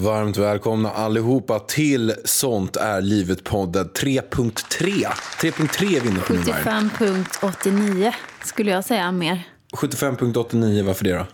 [0.00, 5.06] Varmt välkomna allihopa till Sånt är livet-podden 3.3.
[5.40, 6.62] 3.3 vinner nu Varg.
[6.62, 8.12] 75.89
[8.44, 9.48] skulle jag säga mer.
[9.72, 11.26] 75.89, varför det då?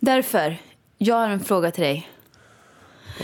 [0.00, 0.60] Därför,
[0.98, 2.08] jag har en fråga till dig.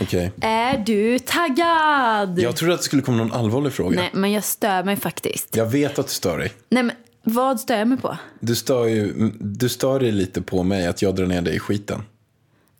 [0.01, 0.31] Okej.
[0.41, 2.39] Är du taggad?
[2.39, 3.99] Jag trodde att det skulle komma någon allvarlig fråga.
[3.99, 5.55] Nej, men jag stör mig faktiskt.
[5.55, 6.51] Jag vet att du stör dig.
[6.69, 8.17] Nej, men vad stör jag mig på?
[8.39, 11.59] Du stör, ju, du stör dig lite på mig att jag drar ner dig i
[11.59, 12.03] skiten.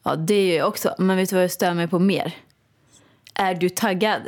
[0.07, 0.95] Ja, det är jag också.
[0.97, 2.35] Men vet du vad jag stör mig på mer?
[3.33, 4.21] Är du taggad?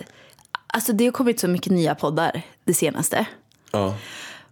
[0.68, 3.26] Alltså, det har kommit så mycket nya poddar det senaste.
[3.72, 3.96] Ja.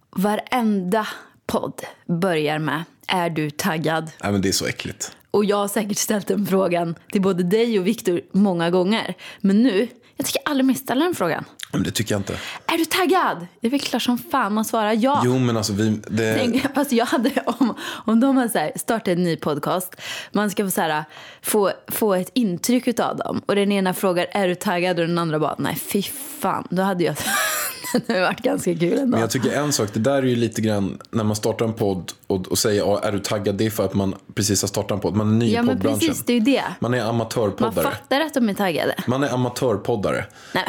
[0.10, 1.08] Varenda
[1.46, 4.12] podd börjar med Är du taggad?
[4.24, 5.18] Nej, men det är så äckligt.
[5.32, 9.14] Och jag har säkert ställt den frågan till både dig och Viktor många gånger.
[9.40, 11.46] Men nu, jag tycker aldrig mer ställa den frågan.
[11.72, 12.34] Men det tycker jag inte.
[12.66, 13.48] Är du taggad?
[13.62, 15.22] Det är väl klart som fan man svarar ja.
[15.26, 16.02] Jo, men alltså vi...
[16.08, 16.36] Det...
[16.38, 17.74] Tänk, fast jag hade, om,
[18.06, 19.96] om de har så här, startat en ny podcast,
[20.32, 21.04] man ska få, så här,
[21.42, 23.42] få, få ett intryck av dem.
[23.46, 26.04] Och den ena frågar är du taggad och den andra bara nej fy
[26.40, 26.68] fan.
[26.70, 27.16] Då hade jag,
[27.94, 29.06] det hade varit ganska kul ändå.
[29.06, 31.74] Men jag tycker en sak, det där är ju lite grann när man startar en
[31.74, 33.56] podd och, och säger ja, är du taggad?
[33.56, 35.16] Det är för att man precis har startat en podd.
[35.16, 36.00] Man är ny ja i men poddbranschen.
[36.00, 36.64] precis, det är ju det.
[36.80, 37.84] Man är Man amatörpoddare.
[37.84, 38.96] fattar att de är taggade.
[39.08, 40.26] Man är amatörpoddare.
[40.54, 40.66] Nej.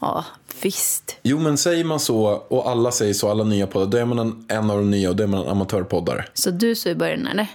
[0.00, 0.24] Ja,
[0.62, 1.16] visst.
[1.22, 4.18] Jo, men säger man så och alla säger så, alla nya poddar, då är man
[4.18, 6.24] en, en av de nya och då är man en amatörpoddare.
[6.34, 7.46] Så du så i början eller?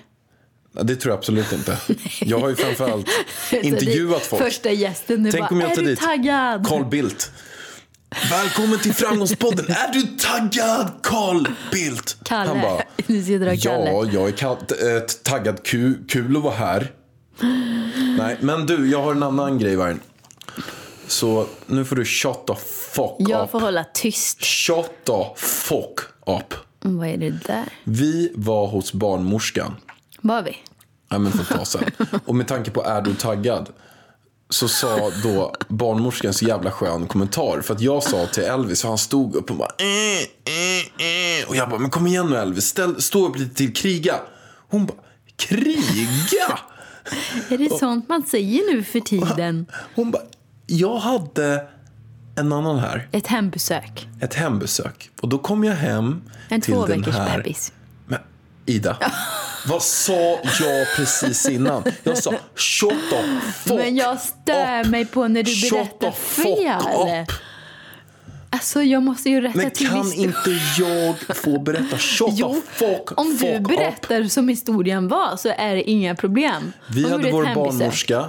[0.82, 1.78] Det tror jag absolut inte.
[2.22, 3.08] Jag har ju framförallt
[3.52, 4.44] intervjuat folk.
[4.44, 6.68] Första gästen, du Tänk bara, om jag är tar du dit taggad?
[6.68, 7.32] Carl Bildt.
[8.30, 9.66] Välkommen till Framgångspodden.
[9.70, 12.18] Är du taggad, Carl Bildt?
[12.24, 12.50] Kalle.
[12.50, 13.92] Han bara, du och Kalle.
[13.92, 15.64] ja, jag är äh, taggad.
[15.64, 16.92] Kul, kul att vara här.
[18.18, 20.00] Nej, men du, jag har en annan grej, Vargen.
[21.14, 22.56] Så nu får du shut the
[22.96, 23.52] fuck Jag up.
[23.52, 24.44] får hålla tyst.
[24.44, 26.54] Shut the fuck up.
[26.80, 27.66] Vad är det där?
[27.84, 29.76] Vi var hos barnmorskan.
[30.22, 30.58] Var vi?
[31.10, 31.92] Ja, men för ett tag sedan.
[32.26, 33.70] Och med tanke på är du taggad?
[34.50, 37.62] Så sa då barnmorskan så jävla skön kommentar.
[37.62, 40.22] För att jag sa till Elvis, och han stod upp och bara eh,
[40.54, 41.50] eh, eh.
[41.50, 44.16] Och jag bara, men kom igen nu Elvis, ställ, stå upp lite till, kriga.
[44.70, 44.98] Hon bara,
[45.36, 46.60] kriga?
[47.50, 49.66] Är det sånt man säger nu för tiden?
[49.96, 50.24] Hon bara,
[50.68, 51.68] jag hade
[52.36, 54.08] en annan här, Ett hembesök.
[54.22, 55.10] ett hembesök.
[55.22, 57.38] Och då kom jag hem En till den här.
[57.38, 57.74] bebis.
[58.06, 58.20] Men
[58.66, 58.98] Ida,
[59.68, 60.14] vad sa
[60.60, 61.84] jag precis innan?
[62.04, 64.88] Jag sa shut the fuck Men jag stör up.
[64.88, 67.22] mig på när du Shut berättar fel.
[67.24, 67.32] up.
[68.50, 71.98] Alltså jag måste ju rätta Men till kan inte jag få berätta?
[71.98, 73.64] Shut Jo, the fuck, om fuck du up.
[73.68, 76.72] berättar som historien var så är det inga problem.
[76.90, 77.56] Vi Om hade vår hembesök.
[77.80, 78.26] barnmorska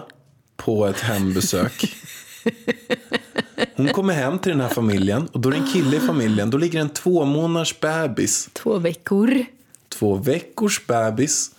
[0.56, 1.94] på ett hembesök.
[3.76, 6.50] Hon kommer hem till den här familjen och då är det en kille i familjen.
[6.50, 9.44] Då ligger en två månaders bebis, Två veckor.
[9.88, 11.50] två veckors bebis.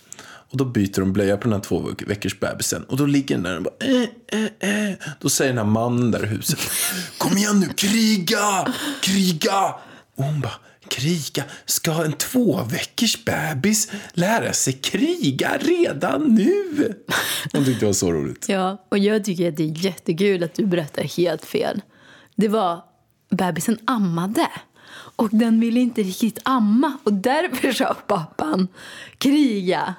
[0.50, 2.84] Och då byter de blöja på den här två veckors bebisen.
[2.84, 4.09] Och då ligger den där och bara eh,
[4.59, 4.95] eh, eh.
[5.19, 6.59] Då säger den här mannen där i huset.
[7.18, 9.75] Kom igen nu, kriga, kriga.
[10.16, 10.53] Och hon bara,
[10.90, 11.44] kriga?
[11.66, 16.94] Ska en två veckors bebis lära sig kriga redan nu?
[17.51, 18.50] Hon tyckte det var så roligt.
[18.50, 21.81] Ja, och jag tycker att det är jättekul att du berättar helt fel.
[22.35, 22.81] Det var
[23.30, 24.48] bebisen ammade.
[25.18, 26.98] Och den ville inte riktigt amma.
[27.04, 28.68] Och därför sa pappan
[29.18, 29.95] kriga.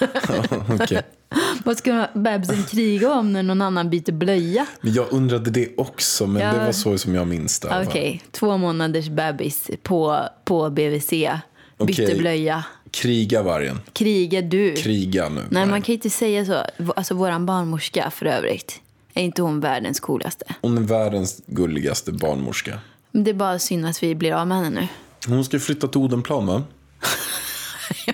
[0.80, 1.02] Okej.
[1.64, 4.66] Vad ska bebisen kriga om när någon annan byter blöja?
[4.80, 6.52] Men jag undrade det också, men Ja.
[6.52, 7.82] det var så som jag minns det.
[7.86, 11.10] Okej, två månaders bebis på, på BVC.
[11.10, 11.32] Bytte
[11.78, 12.18] Okej.
[12.18, 12.64] blöja.
[12.90, 13.80] Kriga vargen.
[13.92, 14.74] Kriga du.
[14.76, 15.34] Kriga nu.
[15.34, 15.70] Nej, vargen.
[15.70, 16.54] man kan inte säga så.
[16.96, 18.80] Alltså våran barnmorska för övrigt.
[19.14, 20.44] Är inte hon världens coolaste?
[20.62, 22.78] Hon är världens gulligaste barnmorska.
[23.12, 24.88] Det är bara synd att vi blir av med henne nu.
[25.34, 26.62] Hon ska flytta till Odenplan, va?
[28.06, 28.12] Det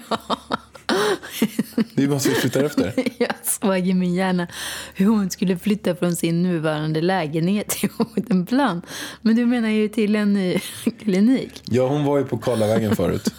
[2.02, 2.92] Det är bara så vi flyttar efter.
[3.18, 4.46] Jag såg i min hjärna
[4.94, 8.82] hur hon skulle flytta från sin nuvarande lägenhet till Odenplan.
[9.20, 10.58] Men du menar ju till en ny
[11.02, 11.62] klinik?
[11.64, 13.34] Ja, hon var ju på Karlavägen förut.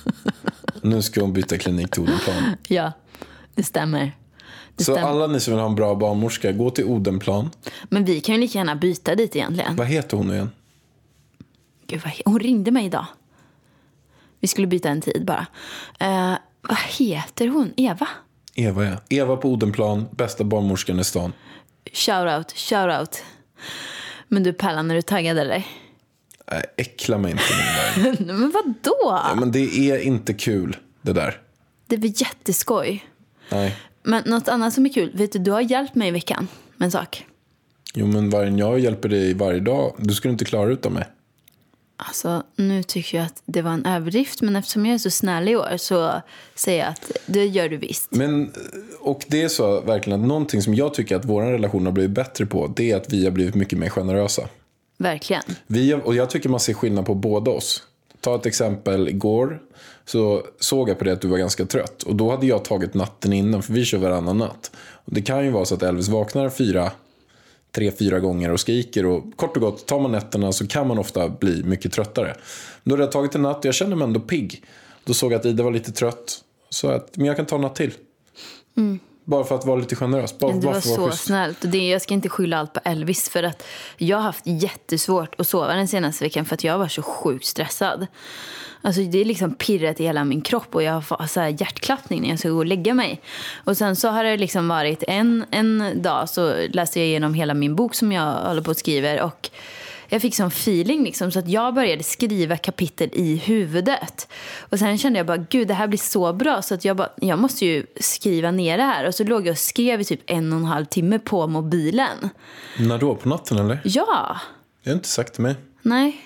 [0.82, 2.36] Nu ska hon byta klinik till Odenplan.
[2.68, 2.92] Ja,
[3.56, 4.12] det stämmer.
[4.76, 5.10] Det Så stämmer.
[5.10, 7.50] alla ni som vill ha en bra barnmorska, gå till Odenplan.
[7.84, 9.76] Men vi kan ju lika gärna byta dit egentligen.
[9.76, 10.52] Vad heter hon nu igen?
[11.88, 13.06] Gud, vad he- hon ringde mig idag.
[14.40, 15.46] Vi skulle byta en tid bara.
[16.00, 17.74] Eh, vad heter hon?
[17.78, 18.08] Eva?
[18.56, 18.98] Eva, ja.
[19.10, 21.34] Eva på Odenplan, bästa barnmorskan i stan.
[21.94, 23.24] Shout out, shout out.
[24.28, 25.68] Men du Pärlan, är du taggad eller?
[26.52, 28.34] Nej, äckla mig inte med det där.
[28.34, 28.98] Men vad då?
[29.00, 31.42] Ja, men det är inte kul, det där.
[31.88, 33.06] Det är väl jätteskoj.
[33.50, 33.78] Nej.
[34.04, 36.48] Men något annat som är kul, vet du, du har hjälpt mig i veckan
[36.78, 37.26] med en sak.
[37.94, 39.96] Jo, men vargen jag hjälper dig varje dag.
[39.98, 41.06] Du skulle inte klara utan mig.
[42.08, 45.50] Alltså, nu tycker jag att det var en överdrift, men eftersom jag är så snäll
[45.50, 46.22] i år så
[46.56, 48.12] säger jag att det gör du visst.
[48.12, 48.52] Men,
[49.00, 52.12] och det är så verkligen att någonting som jag tycker att vår relation har blivit
[52.12, 54.50] bättre på, det är att vi har blivit mycket mer generösa.
[54.98, 55.44] Verkligen.
[55.68, 57.84] Vi, och jag tycker man ser skillnad på båda oss.
[58.22, 59.62] Ta ett exempel igår.
[60.06, 62.04] Så såg jag på det att du var ganska trött.
[62.04, 64.72] Och då hade jag tagit natten innan, för vi kör varannan natt.
[65.06, 66.92] Och det kan ju vara så att Elvis vaknar fyra,
[67.76, 69.06] tre, fyra gånger och skriker.
[69.06, 72.36] Och kort och gott, tar man nätterna så kan man ofta bli mycket tröttare.
[72.84, 74.64] Då hade jag tagit en natt och jag kände mig ändå pigg.
[75.04, 76.44] Då såg jag att Ida var lite trött.
[76.70, 77.94] Så att, men jag kan ta en natt till.
[78.78, 79.00] Mm.
[79.26, 80.38] Bara för att vara lite generös.
[80.40, 81.24] Bara, Det var så schysst.
[81.24, 81.58] snällt.
[81.62, 83.64] Det, jag ska inte skylla allt på Elvis för att
[83.98, 87.46] jag har haft jättesvårt att sova den senaste veckan för att jag var så sjukt
[87.46, 88.08] stressad.
[88.82, 92.22] Alltså det är liksom pirrat i hela min kropp och jag får så här hjärtklappning
[92.22, 93.22] när jag ska gå och lägga mig.
[93.64, 97.54] Och sen så har det liksom varit en, en dag så läste jag igenom hela
[97.54, 99.50] min bok som jag håller på att skriva och
[100.14, 104.28] jag fick sån feeling liksom, så att jag började skriva kapitel i huvudet.
[104.60, 107.10] Och sen kände jag bara, gud det här blir så bra så att jag bara,
[107.16, 109.08] jag måste ju skriva ner det här.
[109.08, 112.30] Och så låg jag och skrev i typ en och en halv timme på mobilen.
[112.80, 113.16] När då?
[113.16, 113.80] På natten eller?
[113.84, 114.38] Ja,
[114.84, 115.56] Jag har inte sagt till mig.
[115.82, 116.22] nej.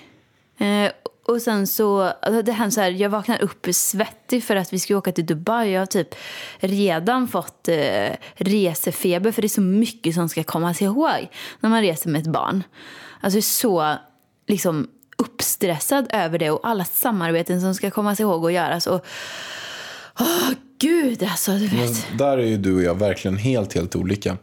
[0.58, 0.90] Eh,
[1.26, 4.78] och sen så, alltså det här så här, jag vaknar upp svettig för att vi
[4.78, 5.70] ska åka till Dubai.
[5.72, 6.14] Jag har typ
[6.58, 11.28] redan fått eh, resefeber för det är så mycket som ska komma sig ihåg
[11.60, 12.62] när man reser med ett barn.
[13.20, 13.96] Alltså så
[14.46, 18.86] liksom uppstressad över det och alla samarbeten som ska komma sig ihåg och göras.
[18.86, 19.06] Och,
[20.20, 22.06] åh gud alltså, du Men vet.
[22.18, 24.36] där är ju du och jag verkligen helt, helt olika.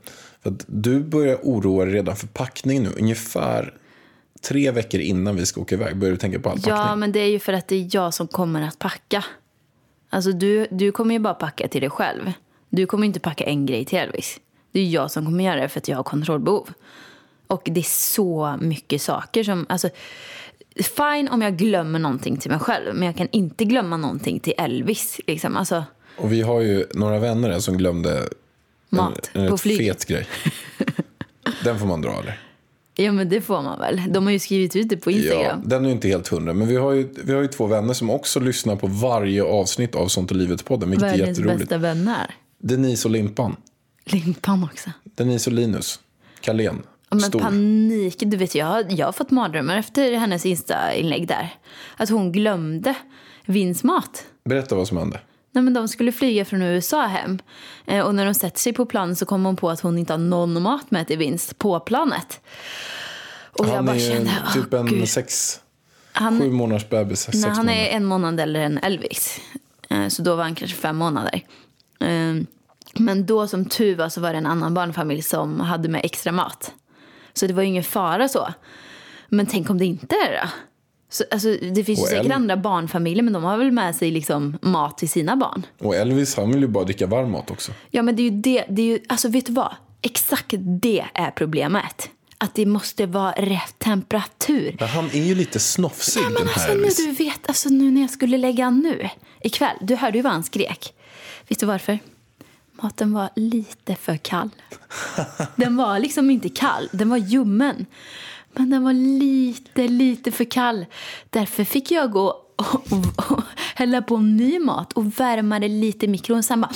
[0.43, 2.89] För du börjar oroa dig redan för packning nu.
[2.99, 3.73] Ungefär
[4.41, 6.75] tre veckor innan vi ska åka iväg börjar du tänka på all packning.
[6.75, 9.25] Ja, men det är ju för att det är jag som kommer att packa.
[10.09, 12.31] Alltså du, du kommer ju bara packa till dig själv.
[12.69, 14.39] Du kommer inte packa en grej till Elvis.
[14.71, 16.69] Det är jag som kommer göra det för att jag har kontrollbehov.
[17.47, 17.83] Och det är
[18.13, 19.65] så mycket saker som...
[19.69, 19.89] Alltså,
[20.97, 24.53] fine om jag glömmer någonting till mig själv, men jag kan inte glömma någonting till
[24.57, 25.19] Elvis.
[25.27, 25.57] Liksom.
[25.57, 25.83] Alltså,
[26.17, 28.29] Och vi har ju några vänner här som glömde
[28.89, 29.85] Mat en, en på flyget.
[29.97, 30.27] fet grej.
[31.63, 32.39] Den får man dra eller?
[32.97, 34.01] ja, men det får man väl.
[34.09, 35.61] De har ju skrivit ut det på Ja, Instagram.
[35.65, 36.53] den är ju inte helt hundra.
[36.53, 39.95] Men vi har, ju, vi har ju två vänner som också lyssnar på varje avsnitt
[39.95, 40.89] av Sånt är livet-podden.
[40.89, 41.59] Vilket är Världens jätteroligt.
[41.59, 42.35] bästa vänner.
[42.59, 43.55] Denise och Limpan.
[44.05, 44.89] Limpan också.
[45.03, 45.99] Denise och Linus.
[46.41, 46.83] Carlén.
[47.09, 47.39] Men Stor.
[47.39, 48.15] panik.
[48.19, 51.49] Du vet, jag, jag har fått mardrömmar efter hennes Insta-inlägg där.
[51.97, 52.95] Att hon glömde
[53.45, 54.25] Vins mat.
[54.45, 55.19] Berätta vad som hände.
[55.51, 57.39] Nej, men de skulle flyga från USA hem.
[57.85, 60.13] Eh, och när de sätter sig på planet så kommer hon på att hon inte
[60.13, 62.39] har någon mat med till Vinst på planet.
[63.59, 65.09] Och jag Han bara är kände, typ en gud.
[65.09, 65.59] sex,
[66.11, 67.19] Han- sju månaders bebis.
[67.21, 67.79] Sex Nej, han månader.
[67.81, 69.39] är en månad eller en Elvis.
[69.89, 71.41] Eh, Så då var han kanske fem månader.
[71.99, 72.33] Eh,
[72.99, 76.31] Men då som tur var så var det en annan barnfamilj som hade med extra
[76.31, 76.71] mat.
[77.35, 78.53] Så det var ju ingen fara så.
[79.29, 80.49] Men tänk om det inte är det?
[81.09, 84.11] Så, alltså, det finns ju säkert El- andra barnfamiljer men de har väl med sig
[84.11, 85.65] liksom mat till sina barn.
[85.79, 87.71] Och Elvis han vill ju bara dricka varm mat också.
[87.91, 89.75] Ja men det är ju det, det är ju, alltså vet du vad?
[90.01, 92.09] Exakt det är problemet.
[92.37, 94.75] Att det måste vara rätt temperatur.
[94.79, 96.97] Men han är ju lite snofsig Ja, men den alltså här nu Elvis.
[96.97, 99.09] du vet, alltså nu när jag skulle lägga nu
[99.41, 100.93] ikväll, du hörde ju vad han skrek.
[101.47, 101.99] Vet du varför?
[102.81, 104.49] Maten var lite för kall.
[105.55, 107.85] Den var liksom inte kall, den var ljummen.
[108.53, 110.85] Men den var lite, lite för kall.
[111.29, 113.43] Därför fick jag gå och, och, och
[113.75, 116.43] hälla på ny mat och värma det lite i mikron.
[116.43, 116.71] Sen bara...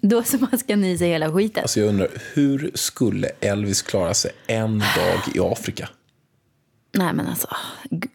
[0.00, 1.62] Då smaskade han i sig hela skiten.
[1.62, 5.88] Alltså jag undrar, hur skulle Elvis klara sig en dag i Afrika?
[6.92, 7.48] Nej men alltså,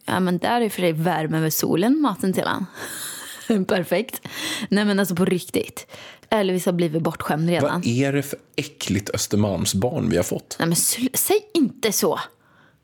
[0.04, 2.66] ja, men där är för dig värme över solen maten till han.
[3.68, 4.20] Perfekt.
[4.68, 5.86] Nej men alltså på riktigt.
[6.30, 7.80] Elvis har blivit bortskämd redan.
[7.80, 10.56] Vad är det för äckligt Östermalmsbarn vi har fått?
[10.58, 10.76] Nej men
[11.14, 12.20] säg inte så.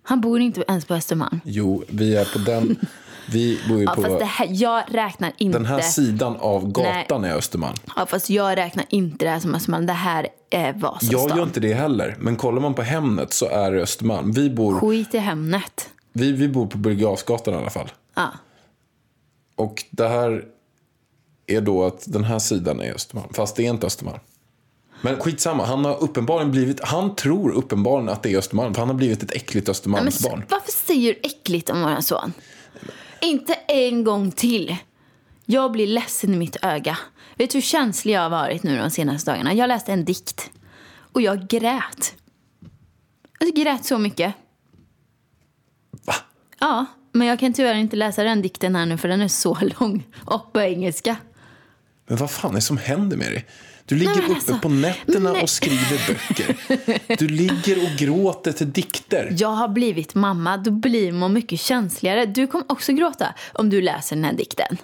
[0.03, 1.41] Han bor inte ens på Östermalm.
[1.45, 2.77] Jo, vi är på den,
[3.31, 4.03] Vi bor ju Ja, på...
[4.03, 5.59] fast det här, jag räknar inte...
[5.59, 7.77] Den här sidan av gatan är Östermalm.
[7.97, 9.87] Ja, fast jag räknar inte det här som Östermalm.
[9.87, 11.21] Det här är Vasastan.
[11.21, 12.17] Jag gör inte det heller.
[12.19, 14.33] Men kollar man på Hemnet så är det Östermalm.
[14.33, 15.89] Vi bor, Skit i Hemnet.
[16.13, 17.93] vi, vi bor på Birger i alla fall.
[18.15, 18.33] Ja.
[19.61, 20.45] Och det här
[21.47, 23.33] är då att den här sidan är Östermalm.
[23.35, 24.19] Fast det är inte Östermalm.
[25.03, 28.75] Men skitsamma, han har uppenbarligen blivit, han tror uppenbarligen att det är Östermalm.
[28.75, 30.45] För han har blivit ett äckligt Men så, Östermalmsbarn.
[30.49, 32.33] varför säger du äckligt om våran son?
[33.21, 34.77] Inte en gång till.
[35.45, 36.99] Jag blir ledsen i mitt öga.
[37.35, 39.55] Vet du hur känslig jag har varit nu de senaste dagarna?
[39.55, 40.51] Jag läste en dikt.
[41.13, 42.15] Och jag grät.
[43.39, 44.35] Jag grät så mycket.
[46.05, 46.15] Va?
[46.59, 49.59] Ja, men jag kan tyvärr inte läsa den dikten här nu för den är så
[49.81, 50.07] lång.
[50.25, 51.17] Och på engelska.
[52.09, 53.47] Men vad fan är det som händer med dig?
[53.85, 55.43] Du ligger Nej, men uppe alltså, på nätterna nej.
[55.43, 57.17] och skriver böcker.
[57.19, 59.37] Du ligger och gråter till dikter.
[59.39, 62.27] Jag har blivit mamma, då blir man mycket känsligare.
[62.27, 64.77] Du kommer också gråta om du läser den här dikten.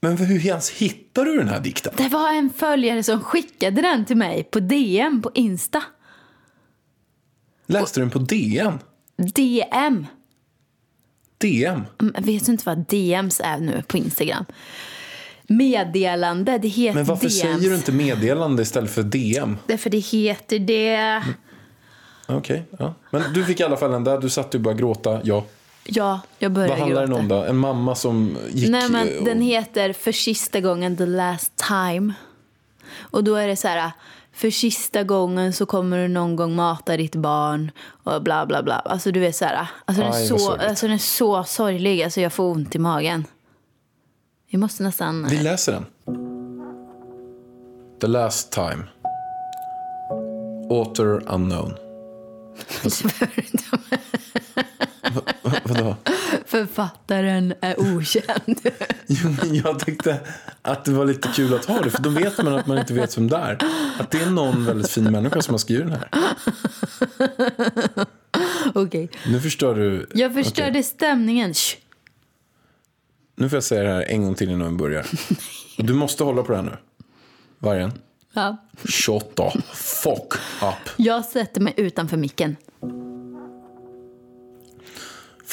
[0.00, 1.92] Men hur ens hittar du den här dikten?
[1.96, 5.82] Det var en följare som skickade den till mig på DM på Insta.
[7.66, 8.78] Läste du den på DN?
[9.16, 10.06] DM.
[11.38, 11.82] DM?
[12.00, 14.44] Mm, Vet du inte vad DMs är nu på Instagram?
[15.46, 17.38] Meddelande, det heter Men varför DMs.
[17.40, 19.56] säger du inte meddelande istället för DM?
[19.66, 21.22] Därför det heter det.
[22.26, 22.94] Okej, ja.
[23.10, 24.18] Men du fick i alla fall den där.
[24.20, 25.20] Du satt ju bara gråta.
[25.24, 25.44] Ja.
[25.86, 27.22] Ja, jag börjar Vad handlar den gråta.
[27.22, 27.42] om då?
[27.42, 28.70] En mamma som gick...
[28.70, 32.12] Nej, men eh, och- den heter För sista gången the last time.
[32.98, 33.90] Och då är det så här,
[34.34, 37.70] för sista gången så kommer du någon gång mata ditt barn
[38.04, 38.74] och bla bla bla.
[38.74, 42.02] Alltså du vet så här, alltså den, är Aj, så, alltså den är så sorglig,
[42.02, 43.24] alltså jag får ont i magen.
[44.50, 45.26] Vi måste nästan...
[45.30, 45.86] Vi läser den.
[48.00, 48.84] The last time.
[50.70, 51.74] Author unknown.
[55.14, 55.96] Va- Vadå?
[56.46, 58.60] Författaren är okänd.
[59.06, 60.20] Jo, men jag tyckte
[60.62, 62.94] att det var lite kul att ha det, för då vet man att man inte
[62.94, 63.58] vet vem det är.
[63.98, 66.08] Att det är någon väldigt fin människa som har skrivit den här.
[68.74, 69.08] Okej.
[69.26, 70.06] Nu förstör du...
[70.14, 71.54] Jag förstörde Okej, stämningen.
[71.54, 71.76] Shh.
[73.36, 75.06] Nu får jag säga det här en gång till innan vi börjar.
[75.76, 76.76] Du måste hålla på det här nu.
[77.58, 77.92] Vargen.
[78.32, 78.56] Ja.
[78.84, 80.90] Shut the fuck up.
[80.96, 82.56] Jag sätter mig utanför micken.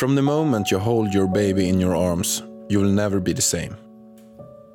[0.01, 3.41] From the moment you hold your baby in your arms, you will never be the
[3.43, 3.77] same.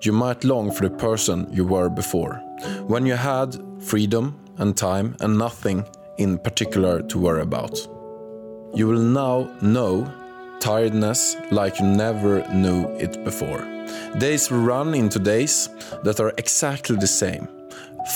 [0.02, 2.36] You might long for the person you were before,
[2.86, 5.84] when you had freedom and time and nothing
[6.18, 7.76] in particular to worry about.
[8.72, 10.08] You will now know
[10.60, 13.66] tiredness like you never knew it before.
[14.18, 15.68] Days will run into days
[16.04, 17.48] that are exactly the same,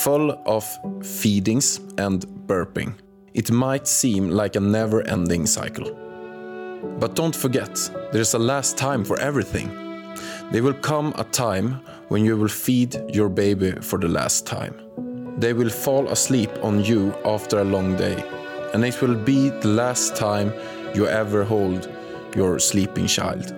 [0.05, 0.65] full of
[1.05, 2.95] feedings and burping.
[3.35, 6.10] It might seem like a never ending cycle.
[6.83, 7.75] But don't forget,
[8.13, 9.69] there is a last time for everything.
[10.51, 14.75] There will come a time when you will feed your baby for the last time.
[15.39, 18.23] They will fall asleep on you after a long day,
[18.75, 20.53] and it will be the last time
[20.95, 21.89] you ever hold
[22.35, 23.55] your sleeping child.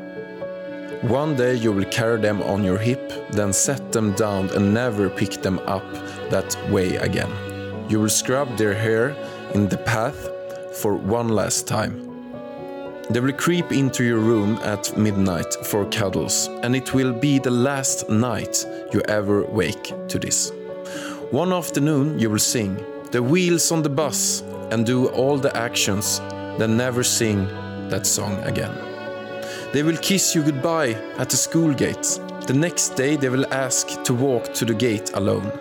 [1.03, 5.09] One day you will carry them on your hip, then set them down and never
[5.09, 5.83] pick them up
[6.31, 7.33] that way again.
[7.89, 9.17] You will scrub their hair
[9.55, 10.29] in the path
[10.77, 12.12] for one last time.
[13.11, 17.51] They will creep into your room at midnight for cuddles, and it will be the
[17.51, 20.53] last night you ever wake to this.
[21.31, 22.77] One afternoon you will sing
[23.11, 26.21] the wheels on the bus and do all the actions,
[26.59, 27.47] then never sing
[27.91, 28.75] that song again.
[29.73, 32.21] They will kiss you goodbye at the school gate.
[32.47, 35.53] The next day they will ask to walk to the gate alone.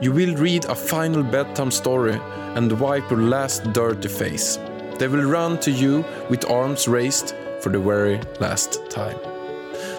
[0.00, 2.18] You will read a final bedtime story
[2.56, 4.58] and wipe your last dirty face.
[4.98, 9.16] They will run to you with arms raised for the very last time.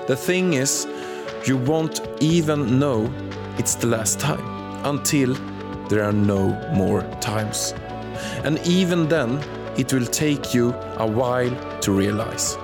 [0.07, 0.87] The thing is,
[1.45, 3.11] you won't even know
[3.57, 4.43] it's the last time
[4.85, 5.35] until
[5.87, 7.73] there are no more times.
[8.43, 9.39] And even then,
[9.77, 12.57] it will take you a while to realize.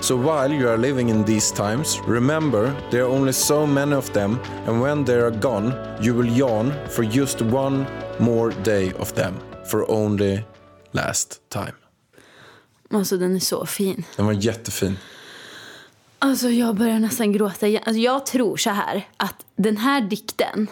[0.00, 4.12] So while you are living in these times, remember there are only so many of
[4.12, 7.86] them, and when they are gone, you will yawn for just one
[8.20, 10.44] more day of them, for only
[11.06, 11.72] last time.
[12.90, 14.04] Alltså den är så fin.
[14.16, 14.96] Den var jättefin.
[16.18, 17.82] Alltså jag börjar nästan gråta igen.
[17.86, 20.66] Alltså jag tror så här att den här dikten,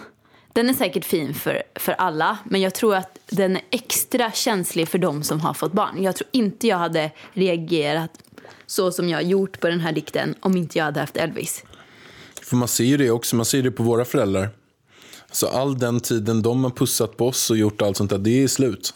[0.53, 2.39] den är säkert fin för, för alla.
[2.45, 6.03] Men jag tror att den är extra känslig för de som har fått barn.
[6.03, 8.11] Jag tror inte jag hade reagerat
[8.67, 11.65] så som jag har gjort på den här dikten om inte jag hade haft Elvis.
[12.43, 14.51] För man ser ju det också, man ser det på våra föräldrar.
[15.33, 18.43] Så all den tiden de har pussat på oss och gjort allt sånt där, det
[18.43, 18.95] är slut.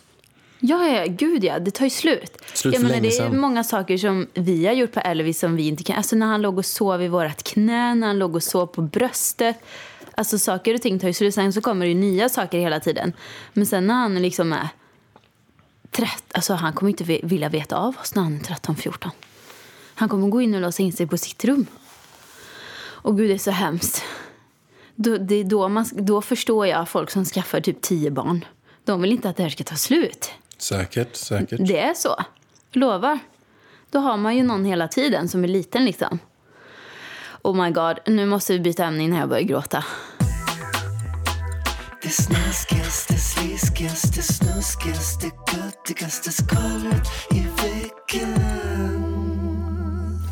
[0.60, 2.36] Ja, ja, gud ja, det tar ju slut.
[2.54, 5.68] Slut jag menar, det är många saker som vi har gjort på Elvis som vi
[5.68, 5.96] inte kan.
[5.96, 8.82] Alltså när han låg och sov i vårat knä, när han låg och sov på
[8.82, 9.56] bröstet.
[10.14, 11.34] Alltså saker och ting tar ju slut.
[11.34, 13.12] Sen så kommer det ju nya saker hela tiden.
[13.52, 14.68] Men sen när han liksom är
[15.90, 19.10] 13, alltså han kommer inte vi- vilja veta av oss när han är 13-14.
[19.94, 21.66] Han kommer gå in och låsa in sig på sitt rum.
[23.02, 24.02] Och gud, det är så hemskt.
[24.94, 28.44] Då, det är då, man, då förstår jag folk som skaffar typ 10 barn.
[28.84, 30.30] De vill inte att det här ska ta slut.
[30.60, 31.60] Säkert, säkert.
[31.66, 32.16] Det är så.
[32.72, 33.18] Lovar.
[33.90, 36.18] Då har man ju någon hela tiden som är liten liksom.
[37.42, 39.84] Oh my god, nu måste vi byta ämne innan jag börjar gråta.
[42.02, 48.60] Det snaskigaste, sliskigaste, snuskigaste, göttigaste skvallret i veckan.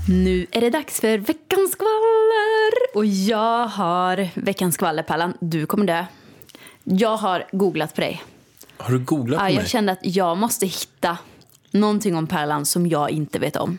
[0.08, 2.96] Nu är det dags för veckans skvaller!
[2.96, 5.34] Och jag har veckans skvaller, Pallan.
[5.40, 6.04] Du kommer dö.
[6.84, 8.22] Jag har googlat på dig.
[8.78, 9.54] Har du googlat Ja, på mig?
[9.54, 11.18] jag kände att jag måste hitta
[11.70, 13.78] någonting om Pärlan som jag inte vet om.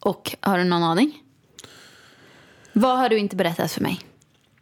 [0.00, 1.18] Och har du någon aning?
[2.72, 4.00] Vad har du inte berättat för mig?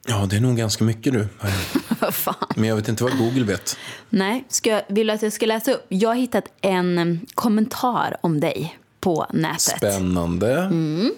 [0.06, 1.28] Ja, det är nog ganska mycket du.
[2.00, 2.34] Vad fan?
[2.56, 3.76] Men jag vet inte vad Google vet.
[4.10, 5.86] Nej, ska, jag- vill du att jag ska läsa upp?
[5.88, 9.60] Jag har hittat en em, kommentar om dig på nätet.
[9.60, 10.58] Spännande.
[10.62, 11.10] Mm.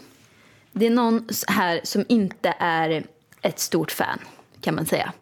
[0.72, 3.04] Det är någon här som inte är
[3.42, 4.18] ett stort fan,
[4.60, 5.12] kan man säga.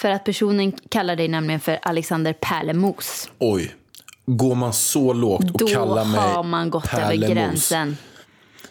[0.00, 3.30] För att personen kallar dig nämligen för Alexander Pärlemos.
[3.38, 3.74] Oj.
[4.26, 7.96] Går man så lågt och Då kallar mig har man gått över Pärlemos, gränsen.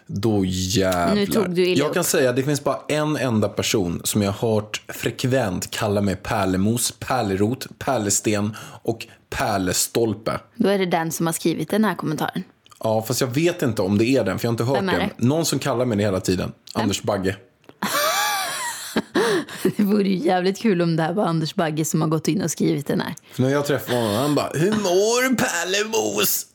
[0.07, 1.15] Då jävlar.
[1.15, 2.05] Nu tog du illa jag kan upp.
[2.05, 6.15] säga att det finns bara en enda person som jag har hört frekvent kalla mig
[6.15, 10.39] pärlemos, pärlerot, pärlesten och pärlestolpe.
[10.55, 12.43] Då är det den som har skrivit den här kommentaren.
[12.79, 14.85] Ja, fast jag vet inte om det är den, för jag har inte hört Vem
[14.85, 15.09] den.
[15.17, 16.51] Någon som kallar mig det hela tiden.
[16.73, 17.35] Anders Bagge.
[19.77, 22.41] Det vore ju jävligt kul om det här var Anders Bagge som har gått in
[22.41, 23.15] och skrivit den här.
[23.31, 26.45] För när jag träffar honom, han bara “Hur mår Pärlemos?”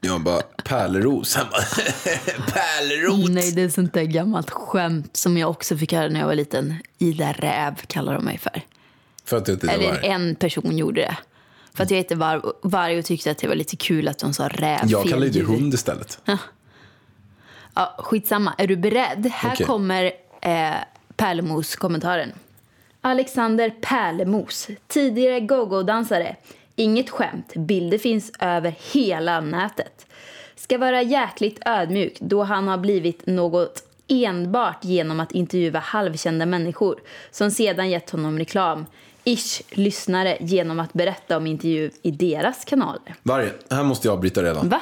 [0.00, 1.62] Jag bara “Pärleros?” Han bara
[2.52, 6.26] “Pärlerot?” Nej, det är sånt där gammalt skämt som jag också fick höra när jag
[6.26, 6.74] var liten.
[6.98, 8.62] Ida Räv kallar de mig för.
[9.24, 11.16] För att jag inte Eller var en person gjorde det.
[11.74, 14.32] För att jag heter var- varg och tyckte att det var lite kul att de
[14.34, 14.80] sa räv.
[14.86, 16.20] Jag kallar ju hund istället.
[17.74, 18.54] Ja, skitsamma.
[18.58, 19.30] Är du beredd?
[19.32, 19.66] Här Okej.
[19.66, 20.04] kommer
[20.42, 20.74] eh,
[21.16, 22.32] Pärlemos-kommentaren.
[23.00, 26.36] Alexander Pärlemos, tidigare go-go-dansare.
[26.76, 30.06] Inget skämt, bilder finns över hela nätet.
[30.56, 37.00] Ska vara jäkligt ödmjuk då han har blivit något enbart genom att intervjua halvkända människor
[37.30, 38.86] som sedan gett honom reklam.
[39.24, 43.14] Ish, lyssnare genom att berätta om intervju i deras kanaler.
[43.22, 44.68] Varje, här måste jag bryta redan.
[44.68, 44.80] Va?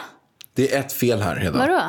[0.54, 1.58] Det är ett fel här redan.
[1.58, 1.80] Vadå?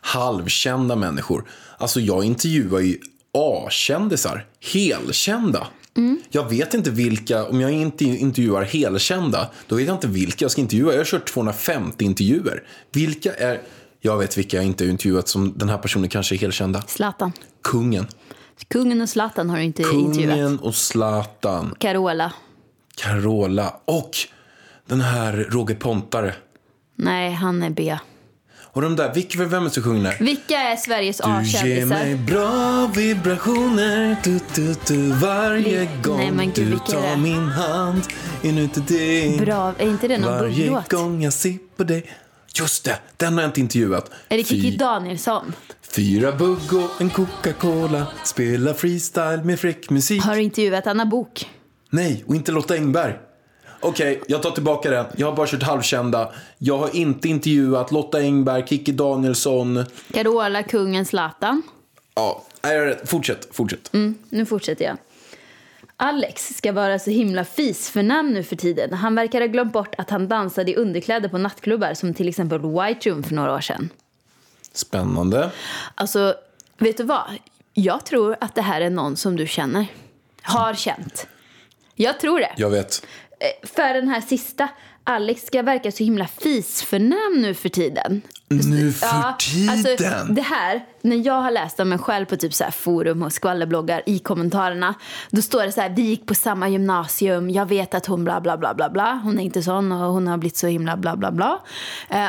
[0.00, 1.44] Halvkända människor.
[1.78, 2.98] Alltså jag intervjuar ju
[3.32, 4.46] A-kändisar.
[4.72, 5.66] Helkända.
[5.96, 6.20] Mm.
[6.30, 10.50] Jag vet inte vilka, om jag inte intervjuar helkända, då vet jag inte vilka jag
[10.50, 10.92] ska intervjua.
[10.92, 12.62] Jag har kört 250 intervjuer.
[12.92, 13.60] Vilka är,
[14.00, 16.82] jag vet vilka jag inte har intervjuat som den här personen kanske är helkända.
[16.82, 17.32] Zlatan.
[17.62, 18.06] Kungen.
[18.68, 20.36] Kungen och Zlatan har du inte intervjuat.
[20.36, 21.74] Kungen och Zlatan.
[21.78, 22.32] Carola.
[22.96, 23.76] Carola.
[23.84, 24.10] Och
[24.86, 26.34] den här Roger Pontare.
[26.96, 27.98] Nej, han är B.
[28.72, 30.16] Och de där, vilka, vem är det som sjunger?
[30.20, 31.28] Vilka är Sveriges Du
[31.68, 32.26] ger mig A-kändisar?
[32.26, 38.02] bra vibrationer du, du, du, varje Vi- gång Nej, men gud, du tar min hand
[38.42, 39.38] inuti dig.
[39.38, 40.88] Bra, är inte det någon Varje bugglåt?
[40.90, 42.06] gång jag ser på dig.
[42.54, 44.10] Just det, den har jag inte intervjuat.
[44.28, 45.52] Är det Kikki Danielsson?
[45.96, 48.06] Fyra bugg och en Coca-Cola.
[48.24, 50.22] Spela freestyle med fräck musik.
[50.22, 51.48] Har du intervjuat Anna Bok?
[51.90, 53.14] Nej, och inte Lotta Engberg.
[53.80, 55.06] Okej, jag tar tillbaka den.
[55.16, 56.32] Jag har bara kört halvkända.
[56.58, 59.84] Jag har inte intervjuat Lotta Engberg, Kikki Danielsson.
[60.12, 61.62] Carola, kungen, Zlatan?
[62.14, 63.94] Ja, nej, fortsätt, fortsätt.
[63.94, 64.96] Mm, nu fortsätter jag.
[65.96, 68.92] Alex ska vara så himla fisförnäm nu för tiden.
[68.92, 72.58] Han verkar ha glömt bort att han dansade i underkläder på nattklubbar som till exempel
[72.58, 73.88] White Room för några år sedan.
[74.72, 75.50] Spännande.
[75.94, 76.34] Alltså,
[76.78, 77.22] vet du vad?
[77.74, 79.86] Jag tror att det här är någon som du känner.
[80.42, 81.26] Har känt.
[81.94, 82.52] Jag tror det.
[82.56, 83.06] Jag vet.
[83.40, 84.68] Eh, För den här sista.
[85.04, 88.22] Alex ska verka så himla fisförnäm nu för tiden.
[88.48, 89.70] Nu för Ja, tiden.
[89.70, 93.32] Alltså, det här, när jag har läst om mig själv på typ så forum och
[93.32, 94.94] skvallerbloggar i kommentarerna.
[95.30, 98.40] Då står det så här, vi gick på samma gymnasium, jag vet att hon bla
[98.40, 99.20] bla bla bla bla.
[99.24, 101.60] Hon är inte sån och hon har blivit så himla bla bla bla.
[102.08, 102.26] Eh,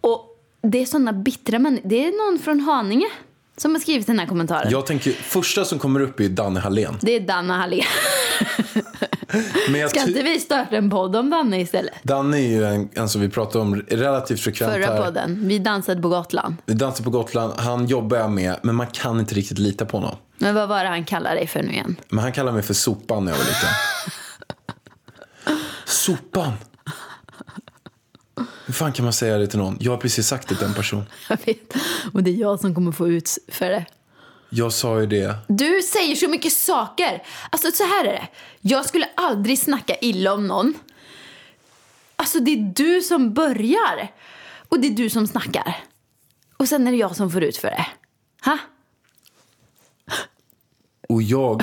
[0.00, 0.26] och
[0.62, 1.88] det är såna bittra människor.
[1.88, 3.06] Det är någon från Haninge
[3.60, 4.70] som har skrivit den här kommentaren.
[4.70, 6.98] Jag tänker, första som kommer upp är Danne Hallén.
[7.00, 7.84] Det är Danne Hallén.
[9.68, 11.94] Men Ska inte vi starta en podd om Danne istället?
[12.02, 15.02] Danne är ju en, som vi pratar om relativt frekvent Förra här.
[15.02, 15.48] podden.
[15.48, 16.56] Vi dansade på Gotland.
[16.66, 17.52] Vi dansar på Gotland.
[17.60, 20.16] Han jobbar jag med, men man kan inte riktigt lita på honom.
[20.38, 21.96] Men vad var det han kallade dig för nu igen?
[22.08, 23.68] Men han kallar mig för Sopan när jag var liten.
[25.84, 26.52] Sopan!
[28.66, 29.76] Hur fan kan man säga det till någon?
[29.80, 31.04] Jag har precis sagt det till en person.
[31.28, 31.74] Jag vet.
[32.12, 33.84] Och det är jag som kommer få ut för det.
[34.48, 35.34] Jag sa ju det.
[35.48, 37.22] Du säger så mycket saker.
[37.50, 38.28] Alltså så här är det.
[38.60, 40.74] Jag skulle aldrig snacka illa om någon.
[42.16, 44.12] Alltså det är du som börjar.
[44.68, 45.76] Och det är du som snackar.
[46.56, 47.86] Och sen är det jag som får ut för det.
[48.44, 48.58] Ha?
[51.08, 51.62] Och jag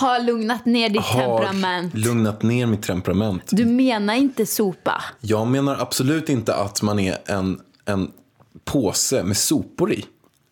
[0.00, 1.94] Har lugnat ner ditt har temperament.
[1.94, 3.42] lugnat ner mitt temperament.
[3.50, 5.02] Du menar inte sopa.
[5.20, 8.10] Jag menar absolut inte att man är en, en
[8.64, 10.04] påse med sopor i.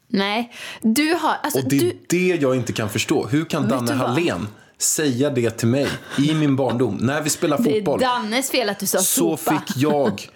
[0.08, 1.36] Nej, du har...
[1.42, 3.26] Alltså, Och det är du, det jag inte kan förstå.
[3.26, 3.92] Hur kan Danne?
[3.92, 5.86] Hallén säga det till mig
[6.18, 8.00] i min barndom när vi spelar det är fotboll?
[8.00, 9.60] Dannes fel att du sa så sopa.
[9.66, 10.30] fick jag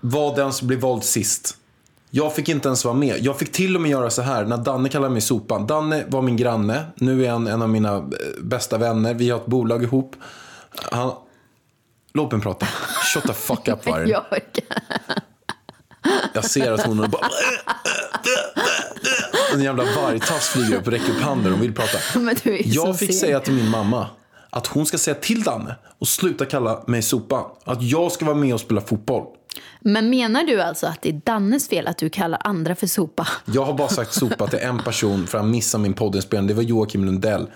[0.00, 1.56] vara den som blev vald sist.
[2.10, 3.16] Jag fick inte ens vara med.
[3.20, 5.66] Jag fick till och med göra så här när Danne kallade mig sopan.
[5.66, 6.84] Danne var min granne.
[6.94, 8.02] Nu är han en av mina eh,
[8.42, 9.14] bästa vänner.
[9.14, 10.16] Vi har ett bolag ihop.
[10.92, 11.12] Han...
[12.12, 12.66] Låt mig prata.
[13.12, 14.08] Shut the fuck up vargen.
[14.30, 14.40] Jag.
[16.34, 17.28] Jag ser att hon bara...
[19.54, 21.98] En jävla vargtass flyger upp och räcker upp handen och vill prata.
[22.64, 23.20] Jag fick seg.
[23.20, 24.06] säga till min mamma
[24.50, 27.44] att hon ska säga till Danne och sluta kalla mig sopan.
[27.64, 29.24] Att jag ska vara med och spela fotboll.
[29.80, 33.28] Men menar du alltså att det är Dannes fel att du kallar andra för sopa?
[33.44, 36.48] Jag har bara sagt sopa till en person för att missa min poddinspelning.
[36.48, 37.46] Det var Joakim Lundell.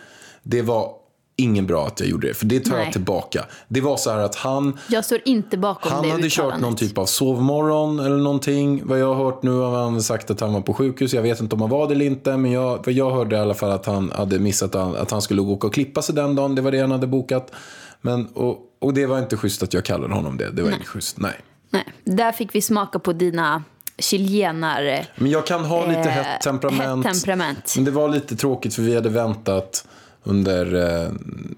[0.43, 0.91] Det var
[1.37, 2.85] ingen bra att jag gjorde det, för det tar Nej.
[2.85, 3.45] jag tillbaka.
[3.69, 6.77] Det var så här att han, Jag står inte bakom han det hade kört någon
[6.77, 8.83] typ av sovmorgon eller någonting.
[8.85, 11.15] Vad jag har hört nu har han sagt att han var på sjukhus.
[11.15, 13.39] Jag vet inte om han var det eller inte, men jag, vad jag hörde i
[13.39, 16.55] alla fall att han hade missat att, han skulle åka och klippa sig den dagen.
[16.55, 17.53] Det var det han hade bokat.
[18.01, 20.51] Men, och, och det var inte schysst att jag kallade honom det.
[20.51, 21.35] Det var inte schysst, nej.
[21.75, 23.63] Nej, där fick vi smaka på dina
[23.99, 25.07] chilenare.
[25.17, 27.07] Men jag kan ha lite Eh, hett temperament.
[27.07, 27.73] hett temperament.
[27.77, 29.87] Men det var lite tråkigt för vi hade väntat
[30.23, 30.75] under...
[31.05, 31.11] Eh,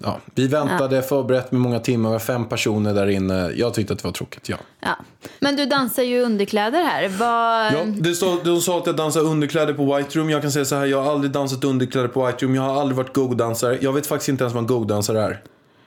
[0.02, 2.08] ja, vi väntade förberett med många timmar.
[2.08, 3.50] Vi var fem personer där inne.
[3.54, 4.56] Jag tyckte att det var tråkigt, ja.
[4.80, 4.96] Ja.
[5.40, 7.08] Men du dansar ju underkläder här.
[7.08, 7.72] Vad...
[7.72, 10.30] Ja, det sa, de sa att jag dansar underkläder på White Room.
[10.30, 12.54] Jag kan säga så här, jag har aldrig dansat underkläder på White Room.
[12.54, 13.78] Jag har aldrig varit go-dansare.
[13.80, 15.42] Jag vet faktiskt inte ens vad en go-dansare är.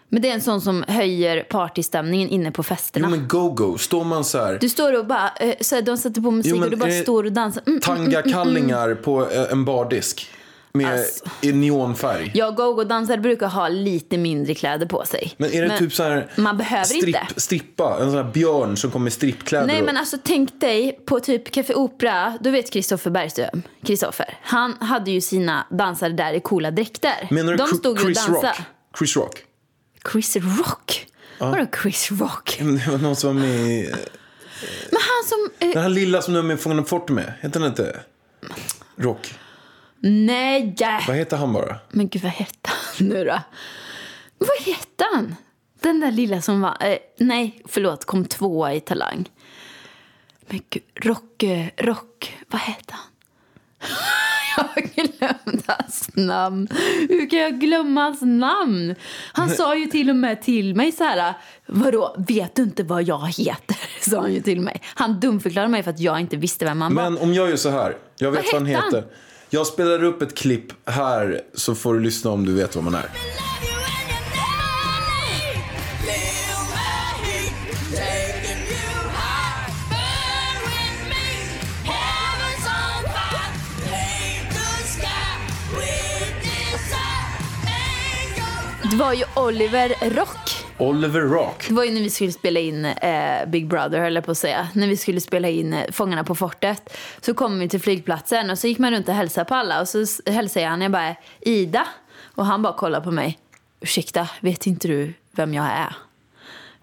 [0.10, 3.08] Men det är en sån som höjer partystämningen inne på festerna.
[3.12, 4.58] Jo men go-go, står man så här.
[4.62, 6.78] Du står och bara, eh, så här, de sätter på musik Jo, men och du
[6.78, 7.64] bara det står och dansar.
[7.66, 8.22] Mm, mm, mm, mm.
[8.24, 10.30] Tangakallingar på eh, en bardisk.
[10.74, 11.26] Med Alltså.
[11.54, 12.32] neonfärg.
[12.34, 15.34] Ja, go-go-dansare brukar ha lite mindre kläder på sig.
[15.38, 17.40] Men är det typ så här Man behöver stripp, inte.
[17.42, 17.98] strippa?
[18.02, 19.68] En sån här björn som kommer i strippkläder?
[19.68, 24.38] Nej och- men alltså tänk dig på typ Café Opera, du vet Kristoffer Bergström, Kristoffer.
[24.44, 27.28] Han hade ju sina dansare där i coola dräkter.
[27.32, 28.48] Menar du De Chris- stod ju och Chris dansade.
[28.48, 28.58] Rock?
[28.98, 29.44] Chris Rock?
[30.12, 31.06] Chris Rock?
[31.40, 32.58] Vadå Chris Rock?
[32.60, 33.94] Det var någon som var med i...
[34.92, 35.50] Men han som...
[35.68, 37.34] Eh, Den här lilla som du är med i Fångarna på fortet med.
[37.42, 38.00] Heter den inte
[38.96, 39.34] Rock?
[40.02, 40.76] nej!
[41.08, 41.80] Vad heter han bara?
[41.90, 43.40] Men gud vad hette han nu då?
[44.38, 45.36] Vad hette han?
[45.82, 46.78] Den där lilla som var...
[46.80, 49.30] Eh, nej, förlåt, kom tvåa i Talang.
[50.48, 51.44] Men gud, Rock...
[51.44, 52.38] eh, Rock...
[52.48, 53.06] Vad hette han?
[54.76, 56.68] Jag glömt hans namn.
[57.10, 58.96] Hur kan jag glömma hans namn?
[59.34, 61.34] Han sa ju till och med till mig så här.
[61.66, 63.78] Vadå, vet du inte vad jag heter?
[64.10, 64.82] Sa han ju till mig.
[64.96, 67.04] Han dumförklarade mig för att jag inte visste vem han var.
[67.04, 67.96] Men om jag gör så här.
[68.18, 68.94] Jag vet Vad vad han hette han?
[68.96, 69.08] heter.
[69.50, 72.96] Jag spelar upp ett klipp här så får du lyssna om du vet vad man
[72.96, 73.06] är.
[88.92, 90.66] Det var ju Oliver Rock.
[90.78, 91.66] Oliver Rock.
[91.68, 94.38] Det var ju när vi skulle spela in eh, Big Brother, höll jag på att
[94.38, 94.68] säga.
[94.74, 96.98] När vi skulle spela in eh, Fångarna på fortet.
[97.22, 99.82] Så kom vi till flygplatsen och så gick man runt och hälsade på alla.
[99.82, 101.88] Och så hälsade jag han, jag bara Ida.
[102.36, 103.40] Och han bara kollade på mig.
[103.82, 105.96] Ursäkta, vet inte du vem jag är?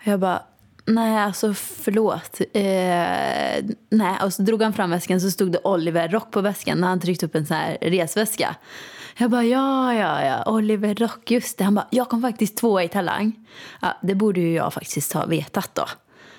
[0.05, 0.43] Jag bara,
[0.85, 2.41] nej alltså förlåt.
[2.53, 4.19] Eh, nej.
[4.23, 7.01] Och så drog han fram väskan så stod det Oliver Rock på väskan när han
[7.01, 8.57] tryckte upp en sån här resväska.
[9.19, 11.65] Jag bara, ja, ja, ja, Oliver Rock, just det.
[11.65, 13.33] Han bara, jag kom faktiskt tvåa i Talang.
[13.81, 15.87] Ja, det borde ju jag faktiskt ha vetat då.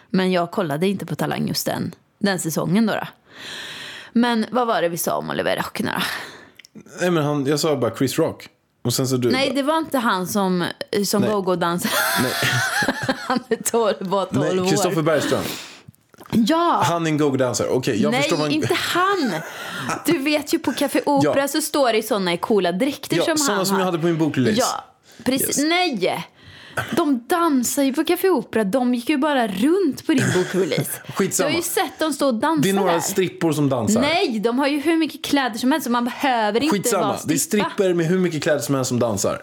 [0.10, 3.08] Men jag kollade inte på Talang just den, den säsongen då, då.
[4.14, 6.02] Men vad var det vi sa om Oliver Rock nu då?
[7.02, 8.50] Nej men han, jag sa bara Chris Rock.
[8.82, 10.66] Och sen så du Nej, det var inte han som,
[11.06, 11.94] som go-go-dansade.
[13.28, 14.70] Han är 12, var 12 Nej, år.
[14.70, 15.44] Kristoffer Bergström.
[16.32, 16.82] Ja!
[16.86, 17.68] Han är en go-dansare.
[17.68, 19.34] Okej, jag Nej, förstår vad inte han!
[20.06, 21.48] Du vet ju på Café Opera Ja.
[21.48, 23.82] så står det såna i coola dräkter Ja, som såna han som har.
[23.82, 24.58] jag hade på min boklist.
[24.60, 24.86] Ja,
[25.24, 25.48] precis.
[25.48, 25.58] Yes.
[25.70, 26.28] Nej!
[26.92, 28.64] De dansar ju på Café Opera.
[28.64, 30.92] De gick ju bara runt på din bokrelease.
[31.16, 31.48] Skitsamma.
[31.50, 33.00] Du har ju sett dem stå och dansa Det är några där.
[33.00, 34.02] strippor som dansar.
[34.02, 37.08] Nej, de har ju hur mycket kläder som helst så man behöver inte Skitsamma.
[37.08, 37.70] vara Det är strippa.
[37.70, 39.42] stripper med hur mycket kläder som helst som dansar.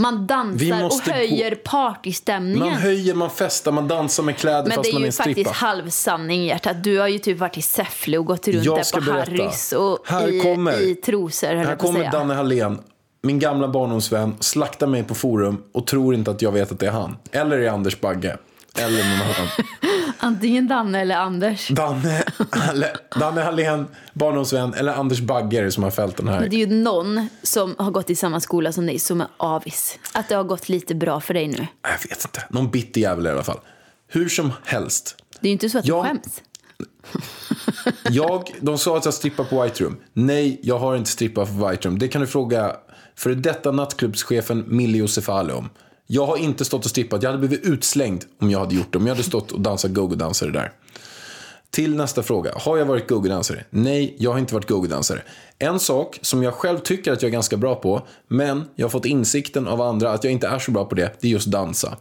[0.00, 2.60] Man dansar och höjer gå- partystämningen.
[2.68, 5.06] Man höjer, man festar, man dansar med kläder Men fast det är man är ju
[5.06, 5.28] en strippa.
[5.30, 6.84] faktiskt halvsanning hjärtat.
[6.84, 9.42] Du har ju typ varit i Säffle och gått runt där på berätta.
[9.42, 12.10] Harrys och Här i, kommer- i trosor Här kommer.
[12.12, 12.78] Danne Hallén,
[13.22, 16.86] min gamla barndomsvän, slaktar mig på forum och tror inte att jag vet att det
[16.86, 17.16] är han.
[17.32, 18.36] Eller är Anders Bagge.
[18.74, 19.48] Eller någon annan.
[20.18, 21.68] Antingen Danne eller Anders.
[21.68, 22.22] Danne,
[23.20, 26.40] Danne Hallén, barndomsvän, eller Anders Bagge är det som har fällt den här.
[26.40, 29.28] Men det är ju någon som har gått i samma skola som dig som är
[29.36, 29.98] avis.
[30.12, 31.66] Att det har gått lite bra för dig nu.
[31.82, 32.44] Jag vet inte.
[32.50, 33.58] Någon bitter jävel i alla fall.
[34.08, 35.16] Hur som helst.
[35.40, 36.02] Det är ju inte så att Ja.
[36.02, 36.42] du skäms.
[38.10, 39.96] Jag, de sa att jag strippar på White Room.
[40.12, 41.98] Nej, jag har inte strippat på White Room.
[41.98, 42.76] Det kan du fråga
[43.16, 45.68] för detta nattklubbschefen Millie Josefali om.
[46.10, 47.22] Jag har inte stått och strippat.
[47.22, 48.98] Jag hade blivit utslängd om jag hade gjort det.
[48.98, 50.72] Om jag hade stått och dansat go-go-dansare där.
[51.70, 52.52] Till nästa fråga.
[52.56, 53.64] Har jag varit go-go-dansare?
[53.70, 55.22] Nej, jag har inte varit go-go-dansare.
[55.58, 58.90] En sak som jag själv tycker att jag är ganska bra på, men jag har
[58.90, 61.46] fått insikten av andra att jag inte är så bra på det, det är just
[61.46, 61.96] dansa.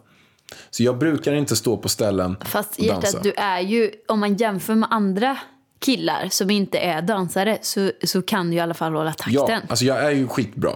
[0.69, 3.07] Så jag brukar inte stå på ställen Fast och dansa.
[3.07, 5.37] hjärtat, du är ju, om man jämför med andra
[5.79, 9.33] killar som inte är dansare så, så kan du i alla fall hålla takten.
[9.33, 10.71] Ja, alltså jag är ju skitbra.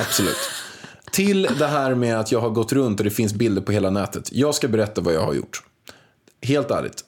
[0.00, 0.36] Absolut.
[1.12, 3.90] Till det här med att jag har gått runt och det finns bilder på hela
[3.90, 4.32] nätet.
[4.32, 5.62] Jag ska berätta vad jag har gjort.
[6.42, 7.04] Helt ärligt.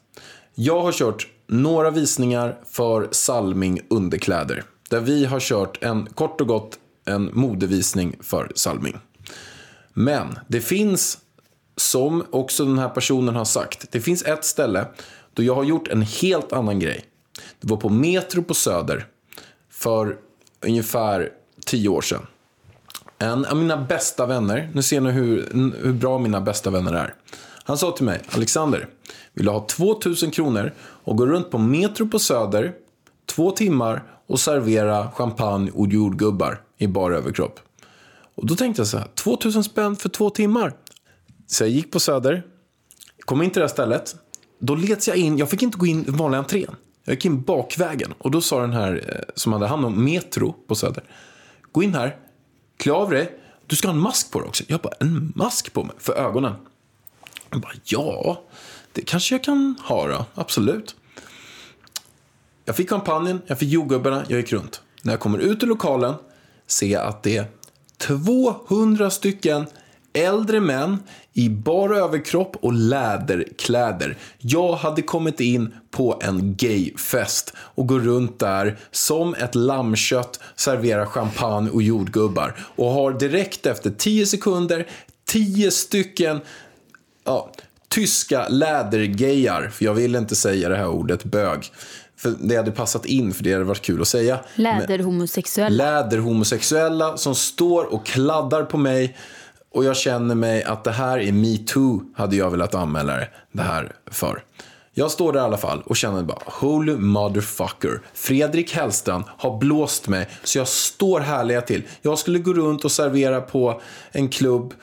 [0.54, 4.64] Jag har kört några visningar för Salming underkläder.
[4.90, 8.96] Där vi har kört en, kort och gott, en modevisning för Salming.
[9.92, 11.18] Men det finns,
[11.76, 14.86] som också den här personen har sagt, det finns ett ställe
[15.34, 17.04] då jag har gjort en helt annan grej.
[17.60, 19.06] Det var på Metro på Söder
[19.70, 20.16] för
[20.66, 21.30] ungefär
[21.66, 22.26] tio år sedan.
[23.18, 25.48] En av mina bästa vänner, nu ser ni hur,
[25.82, 27.14] hur bra mina bästa vänner är.
[27.64, 28.88] Han sa till mig, Alexander,
[29.32, 32.72] vill du ha 2000 kronor och gå runt på Metro på Söder
[33.26, 37.60] två timmar och servera champagne och jordgubbar i bar överkropp.
[38.34, 40.72] Och då tänkte jag så här, 2000 spänn för två timmar.
[41.46, 42.42] Så jag gick på Söder,
[43.20, 44.16] kom in till det här stället.
[44.58, 46.76] Då leds jag in, jag fick inte gå in i vanliga entrén.
[47.04, 50.52] Jag gick in bakvägen och då sa den här eh, som hade hand om Metro
[50.52, 51.04] på Söder.
[51.72, 52.16] Gå in här,
[52.76, 54.64] klä av dig, du ska ha en mask på dig också.
[54.66, 56.54] Jag bara, en mask på mig för ögonen.
[57.50, 58.42] Jag bara, ja,
[58.92, 60.96] det kanske jag kan ha då, absolut.
[62.64, 64.82] Jag fick kampanjen, jag fick jordgubbarna, jag gick runt.
[65.02, 66.14] När jag kommer ut ur lokalen
[66.66, 67.46] ser jag att det är
[67.98, 69.66] 200 stycken
[70.12, 71.02] äldre män
[71.34, 74.16] i bar överkropp och läderkläder.
[74.38, 81.06] Jag hade kommit in på en gayfest och går runt där som ett lammkött, serverar
[81.06, 82.56] champagne och jordgubbar.
[82.76, 84.86] Och har direkt efter 10 sekunder
[85.24, 86.40] 10 stycken
[87.24, 87.50] ja,
[87.88, 91.72] tyska lädergejar, för jag vill inte säga det här ordet bög.
[92.16, 94.38] För det hade passat in, för det hade varit kul att säga.
[94.54, 95.76] Läderhomosexuella.
[95.76, 99.16] Läderhomosexuella som står och kladdar på mig.
[99.74, 103.20] Och jag känner mig att det här är metoo, hade jag velat anmäla
[103.52, 104.42] det här för.
[104.92, 108.00] Jag står där i alla fall och känner bara, holy motherfucker.
[108.14, 111.82] Fredrik Hellstrand har blåst mig, så jag står härliga till.
[112.02, 113.80] Jag skulle gå runt och servera på
[114.12, 114.74] en klubb,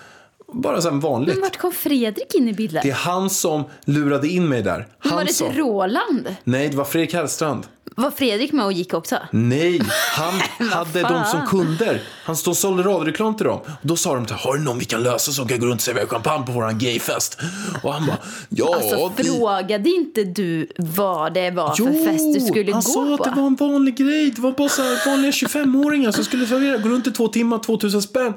[0.54, 1.36] bara här vanligt.
[1.36, 2.82] Men vart kom Fredrik in i bilden?
[2.84, 4.88] Det är han som lurade in mig där.
[5.00, 6.36] Han var det sa- inte Roland?
[6.44, 7.68] Nej, det var Fredrik Hellstrand.
[7.96, 9.18] Var Fredrik med och gick också?
[9.32, 9.82] Nej,
[10.18, 10.34] han
[10.70, 12.02] hade dem som kunder.
[12.26, 13.60] Han stod och sålde radioreklam till dem.
[13.60, 15.76] Och då sa de till har du någon vi kan lösa som kan gå runt
[15.76, 17.38] och servera champagne på våran gayfest?
[17.84, 18.18] Och han bara,
[18.50, 18.76] ja.
[18.76, 23.18] Alltså vi- frågade inte du vad det var för fest du skulle han gå sa
[23.18, 23.24] på?
[23.24, 24.32] att det var en vanlig grej.
[24.32, 26.78] Det var bara så vanliga 25-åringar som skulle servera.
[26.78, 28.34] Gå runt i två timmar, 2000 spänn.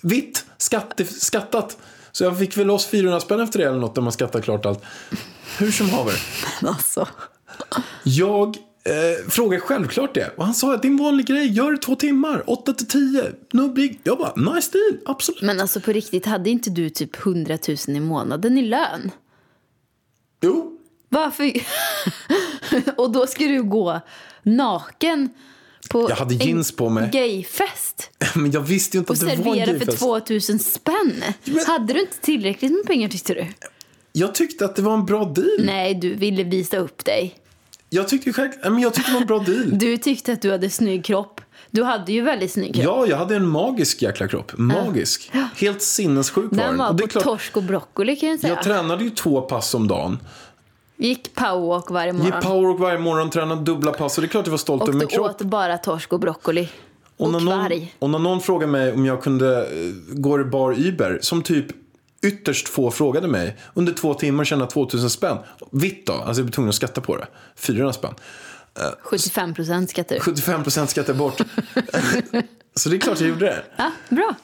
[0.00, 1.76] Vitt, skatte, skattat.
[2.12, 4.66] Så jag fick väl loss 400 spänn efter det eller något när man skattar klart
[4.66, 4.82] allt.
[5.58, 6.14] Hur som haver.
[6.62, 7.08] Alltså.
[8.04, 10.30] Jag eh, frågade självklart det.
[10.36, 11.46] Och han sa att det är en vanlig grej.
[11.46, 12.42] Gör det två timmar.
[12.46, 13.32] 8 till 10.
[13.52, 14.00] Nubbig.
[14.04, 14.98] Jag bara, nice deal.
[15.06, 15.42] Absolut.
[15.42, 19.10] Men alltså på riktigt, hade inte du typ 100 000 i månaden i lön?
[20.40, 20.78] Jo.
[21.08, 21.52] Varför?
[22.96, 24.00] och då ska du gå
[24.42, 25.28] naken
[25.90, 27.10] på Jag hade jeans på mig.
[27.12, 29.98] gayfest Men jag visste ju inte och att det var en servera för gayfest.
[29.98, 31.22] 2000 spänn.
[31.44, 33.46] Men- Hade du inte tillräckligt med pengar tyckte du?
[34.12, 35.48] Jag tyckte att det var en bra deal.
[35.64, 37.34] Nej, du ville visa upp dig.
[37.90, 39.64] Jag tyckte, själv, men jag tyckte det var en bra deal.
[39.78, 41.40] Du tyckte att du hade snygg kropp.
[41.70, 42.84] Du hade ju väldigt snygg kropp.
[42.84, 44.52] Ja, jag hade en magisk jäkla kropp.
[44.58, 45.30] Magisk.
[45.56, 46.78] Helt sinnessjuk var Den den.
[46.78, 48.54] var på klart, torsk och broccoli kan jag säga.
[48.54, 50.18] jag tränade ju två pass om dagen.
[51.00, 52.42] Gick powerwalk varje Gick morgon.
[52.42, 54.18] powerwalk varje morgon, tränade dubbla pass.
[54.18, 55.30] Och det är klart jag var stolt och över du min kropp.
[55.30, 56.68] åt bara torsk och broccoli.
[57.16, 60.44] Och, Och när, någon, och när någon frågade mig om jag kunde eh, gå i
[60.44, 61.66] bar Uber, som typ
[62.22, 65.36] ytterst få frågade mig, under två timmar tjäna 2000 spänn.
[65.70, 67.26] Vitt då, alltså jag blev tvungen att skatta på det.
[67.56, 68.14] 400 spänn.
[69.02, 70.20] 75 procent skattar du.
[70.20, 71.40] 75 procent skattar bort.
[72.74, 73.62] Så det är klart jag gjorde det.
[73.76, 74.34] Ja, bra.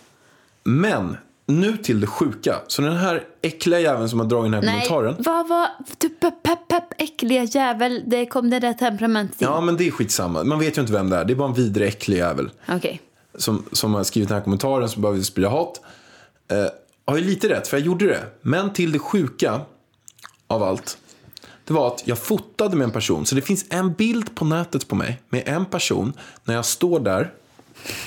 [0.64, 1.16] Men
[1.46, 2.56] nu till det sjuka.
[2.66, 5.16] Så den här äckliga jäveln som har dragit den här Nej, kommentaren.
[5.18, 5.68] vad var...
[5.98, 8.02] Du, pepp, pepp, äckliga jävel.
[8.06, 9.48] Det kom det där temperamentet in.
[9.48, 10.44] Ja, men det är skitsamma.
[10.44, 11.24] Man vet ju inte vem det är.
[11.24, 12.50] Det är bara en vidrig, äcklig jävel.
[12.68, 13.00] Okej.
[13.34, 15.80] som, som har skrivit den här kommentaren som bara vill sprida hat.
[16.50, 16.66] Eh,
[17.06, 18.20] har ju lite rätt, för jag gjorde det.
[18.42, 19.60] Men till det sjuka
[20.46, 20.98] av allt,
[21.64, 23.26] det var att jag fotade med en person.
[23.26, 26.12] Så det finns en bild på nätet på mig med en person
[26.44, 27.32] när jag står där.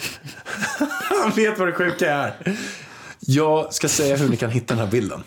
[1.23, 2.58] Han vet vad det sjuka är.
[3.19, 5.23] Jag ska säga hur ni kan hitta den här bilden.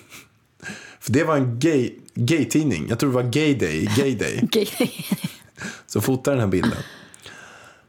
[1.01, 2.87] För det var en gay, gay-tidning.
[2.89, 3.89] Jag tror det var Gay Day.
[3.97, 5.07] Gay Day Okej.
[5.87, 6.79] som fotade den här bilden.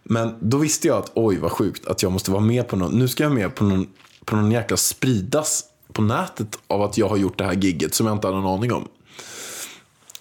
[0.03, 2.99] Men då visste jag att oj vad sjukt att jag måste vara med på någon.
[2.99, 3.87] Nu ska jag med på någon,
[4.25, 5.63] på någon jäkla spridas
[5.93, 8.57] på nätet av att jag har gjort det här gigget som jag inte hade någon
[8.59, 8.87] aning om.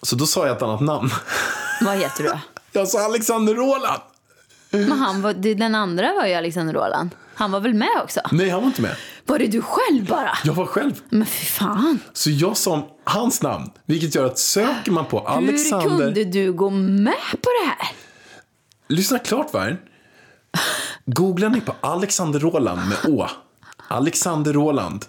[0.03, 1.11] Så då sa jag ett annat namn.
[1.81, 2.33] Vad heter du?
[2.75, 4.03] Jag sa Alexander Roland.
[4.71, 7.11] Men han var, den andra var ju Alexander Roland.
[7.35, 8.21] Han var väl med också?
[8.33, 8.97] Nej, han var inte med.
[9.33, 10.31] Var det du själv bara?
[10.45, 11.01] Jag var själv.
[11.09, 11.99] Men fy fan.
[12.13, 13.71] Så jag sa hans namn.
[13.87, 15.89] Vilket gör att söker man på Hur Alexander.
[16.05, 17.93] kunde du gå med på det här?
[18.89, 19.77] Lyssna klart Värn.
[21.07, 23.27] Googlar ni på Alexander Roland med Å.
[23.89, 25.05] Alexander Roland.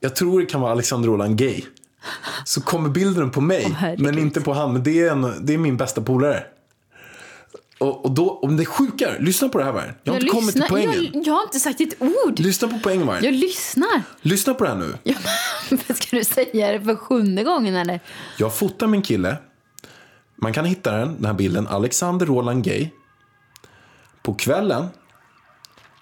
[0.00, 1.62] Jag tror det kan vara Alexander Roland gay.
[2.44, 4.00] Så kommer bilden på mig, herregud.
[4.06, 4.72] men inte på han.
[4.72, 6.44] Men det är, en, det är min bästa polare.
[7.82, 9.94] Och, och då, om det är sjukare, lyssna på det här Värn.
[10.02, 11.10] Jag har inte kommit till poängen.
[11.12, 12.38] Jag, jag har inte sagt ett ord.
[12.38, 13.24] Lyssna på poängen Värn.
[13.24, 14.02] Jag lyssnar.
[14.22, 14.98] Lyssna på det här nu.
[15.02, 15.14] Ja,
[15.70, 18.00] men ska du säga det för sjunde gången eller?
[18.38, 19.36] Jag fotar min kille.
[20.36, 21.66] Man kan hitta den, den här bilden.
[21.66, 22.88] Alexander Roland gay.
[24.22, 24.86] På kvällen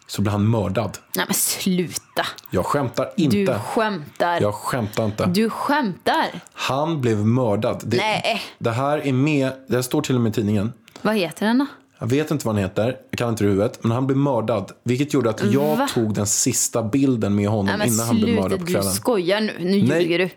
[0.06, 0.98] så blir han mördad.
[1.16, 2.26] Nej men sluta.
[2.50, 3.58] Jag skämtar Du inte.
[3.58, 4.40] skämtar.
[4.40, 5.26] Jag skämtar inte.
[5.26, 6.40] Du skämtar.
[6.52, 7.82] Han blev mördad.
[7.84, 8.42] Det, Nej.
[8.58, 10.72] det här är med, det står till och med i tidningen.
[11.02, 11.66] Vad heter den då?
[11.98, 13.84] Jag vet inte vad han heter, jag kan inte i huvudet.
[13.84, 14.72] Men han blev mördad.
[14.82, 15.88] Vilket gjorde att jag Va?
[15.94, 18.92] tog den sista bilden med honom Nej men innan han blev mördad på du kvällen.
[18.92, 19.52] skojar nu.
[19.60, 20.02] Nu Nej.
[20.02, 20.28] ljuger du.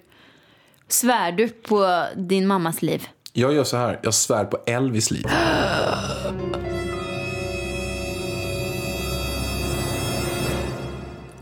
[0.88, 3.08] Svär du på din mammas liv?
[3.34, 5.26] Jag gör så här, jag svär på Elvis liv.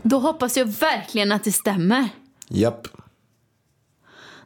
[0.02, 2.08] Då hoppas jag verkligen att det stämmer.
[2.48, 2.88] Japp,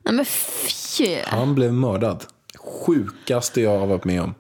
[0.03, 1.17] Nej men fy.
[1.27, 2.25] han blev mördad.
[2.59, 4.35] Sjukaste jag har varit med om.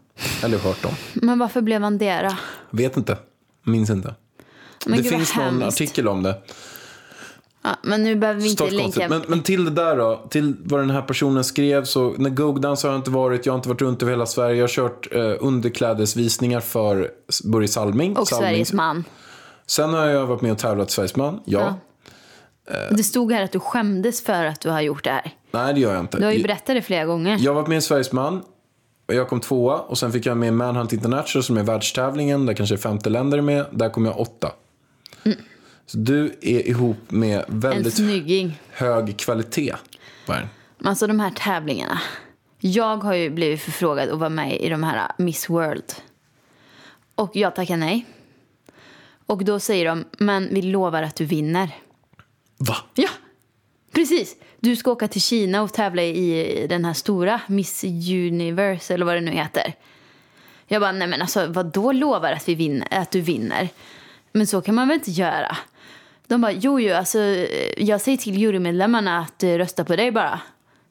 [0.45, 0.95] Eller hört om.
[1.15, 2.37] Men varför blev han det då?
[2.71, 3.17] Vet inte.
[3.65, 4.15] Minns inte.
[4.87, 5.81] Men det gud, finns någon hemskt.
[5.81, 6.43] artikel om det.
[7.63, 9.09] Ja, men nu behöver vi inte länka.
[9.09, 11.85] Men, men till det där då, till vad den här personen skrev.
[11.85, 14.57] Så när Googdans har jag inte varit, jag har inte varit runt över hela Sverige.
[14.57, 17.11] Jag har kört eh, underklädesvisningar för
[17.45, 18.17] Börje Salming.
[18.17, 18.49] Och Salming.
[18.49, 19.05] Sveriges man.
[19.67, 21.41] Sen har jag varit med och tävlat Sveriges man.
[21.45, 21.75] Ja.
[22.91, 25.33] Det stod här att du skämdes för att du har gjort det här.
[25.51, 26.19] Nej, det gör jag inte.
[26.19, 27.39] Du har ju berättat det flera gånger.
[27.41, 28.43] Jag har varit med i Sveriges man.
[29.07, 29.81] Jag kom tvåa.
[29.81, 32.47] Och sen fick jag med Manhunt International som är världstävlingen.
[32.47, 33.67] Där kanske 50 länder är med.
[33.71, 34.53] Där kom jag åtta.
[35.87, 37.99] Så du är ihop med väldigt
[38.71, 39.75] hög kvalitet.
[40.85, 42.01] Alltså de här tävlingarna.
[42.59, 45.93] Jag har ju blivit förfrågad att vara med i de här Miss World.
[47.15, 48.07] Och jag tackar nej.
[49.27, 51.71] Och då säger de, men vi lovar att du vinner.
[52.59, 52.77] Va?
[52.95, 53.09] Ja,
[53.97, 54.37] precis.
[54.61, 59.15] Du ska åka till Kina och tävla i den här stora Miss Universe eller vad
[59.15, 59.75] det nu heter.
[60.67, 63.69] Jag bara, nej men alltså vad då lovar att, vi vinner, att du vinner?
[64.33, 65.57] Men så kan man väl inte göra?
[66.27, 67.19] De bara, jo, jo, alltså
[67.77, 70.41] jag säger till jurymedlemmarna att eh, rösta på dig bara.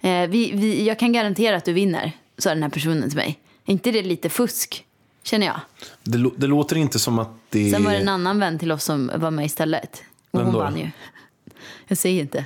[0.02, 3.40] Eh, vi, vi, jag kan garantera att du vinner, sa den här personen till mig.
[3.66, 4.86] Är inte det lite fusk?
[5.24, 5.60] Känner jag.
[6.04, 8.84] Det, det låter inte som att det Sen var det en annan vän till oss
[8.84, 10.04] som var med istället.
[10.32, 10.60] Och Vem hon då?
[10.60, 10.90] vann ju.
[11.88, 12.46] Jag säger inte.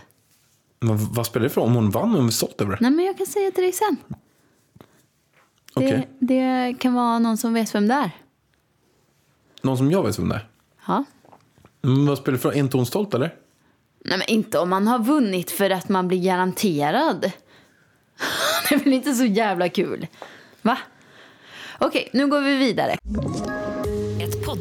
[0.80, 2.78] Men vad spelar det för om hon vann och stolt över det?
[2.82, 3.98] Nej, men jag kan säga till dig sen.
[5.74, 6.08] Okej.
[6.20, 8.12] Det, det kan vara någon som vet vem det är.
[9.62, 10.48] Någon som jag vet vem det är?
[10.88, 11.04] Ja.
[11.82, 12.52] Men vad spelar det för?
[12.52, 13.36] Är inte hon stolt eller?
[14.06, 17.22] Nej, men inte om man har vunnit för att man blir garanterad.
[18.70, 20.08] Det är väl inte så jävla kul?
[20.62, 20.78] Va?
[21.80, 22.98] Okej, nu går vi vidare.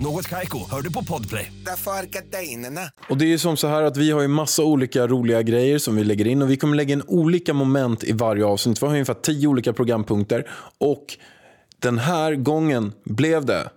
[0.00, 1.52] Något Kaiko, hör du på Podplay.
[1.66, 2.80] Därför är gardinerna.
[3.08, 5.78] Och det är ju som så här att vi har ju massa olika roliga grejer
[5.78, 8.82] som vi lägger in och vi kommer lägga in olika moment i varje avsnitt.
[8.82, 11.04] Vi har ungefär tio olika programpunkter och
[11.78, 13.70] den här gången blev det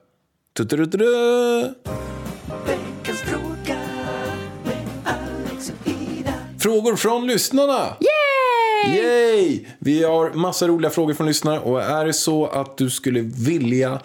[5.85, 6.33] Ida.
[6.59, 7.97] frågor från lyssnarna.
[7.99, 8.97] Yay!
[8.97, 9.65] Yay!
[9.79, 13.99] Vi har massa roliga frågor från lyssnare och är det så att du skulle vilja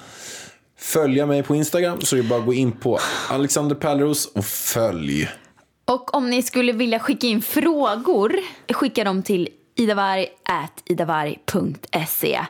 [0.83, 4.45] följa mig på Instagram så är det bara att gå in på Alexander Pärleros och
[4.45, 5.29] följ.
[5.85, 8.37] Och om ni skulle vilja skicka in frågor,
[8.73, 12.41] skicka dem till idavarg.idavarg.se.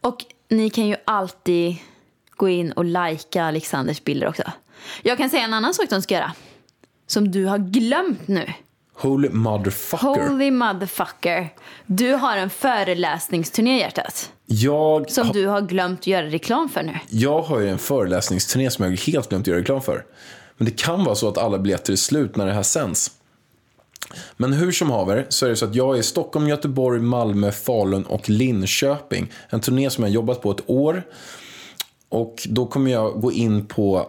[0.00, 1.76] Och ni kan ju alltid
[2.30, 4.42] gå in och lajka Alexanders bilder också.
[5.02, 6.32] Jag kan säga en annan sak de ska göra.
[7.06, 8.52] Som du har glömt nu.
[8.98, 10.06] Holy motherfucker.
[10.28, 11.48] Holy motherfucker.
[11.86, 14.32] Du har en föreläsningsturné hjärtat.
[14.46, 16.98] Jag, Som ha- du har glömt göra reklam för nu.
[17.08, 20.04] jag har ju en föreläsningsturné som jag helt glömt göra reklam för.
[20.56, 23.10] Men det kan vara så att alla biljetter är slut när det här sänds.
[24.36, 27.52] Men hur som haver så är det så att jag är i Stockholm, Göteborg, Malmö,
[27.52, 29.32] Falun och Linköping.
[29.48, 31.02] En turné som jag har jobbat på ett år.
[32.08, 34.08] Och då kommer jag gå in på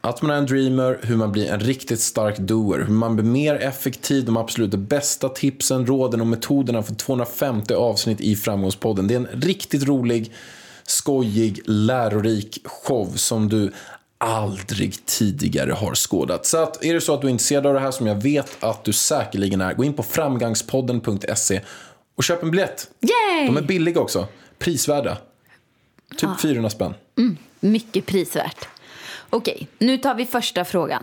[0.00, 3.24] att man är en dreamer, hur man blir en riktigt stark doer, hur man blir
[3.24, 9.08] mer effektiv, de absolut bästa tipsen, råden och metoderna för 250 avsnitt i Framgångspodden.
[9.08, 10.32] Det är en riktigt rolig,
[10.82, 13.72] skojig, lärorik show som du
[14.18, 16.46] aldrig tidigare har skådat.
[16.46, 18.64] Så att, är det så att du är intresserad av det här som jag vet
[18.64, 21.60] att du säkerligen är, gå in på framgångspodden.se
[22.14, 22.88] och köp en biljett.
[23.00, 23.46] Yay!
[23.46, 24.26] De är billiga också,
[24.58, 25.18] prisvärda.
[26.16, 26.94] Typ 400 spänn.
[27.60, 28.68] Mycket prisvärt.
[29.30, 31.02] Okej, nu tar vi första frågan.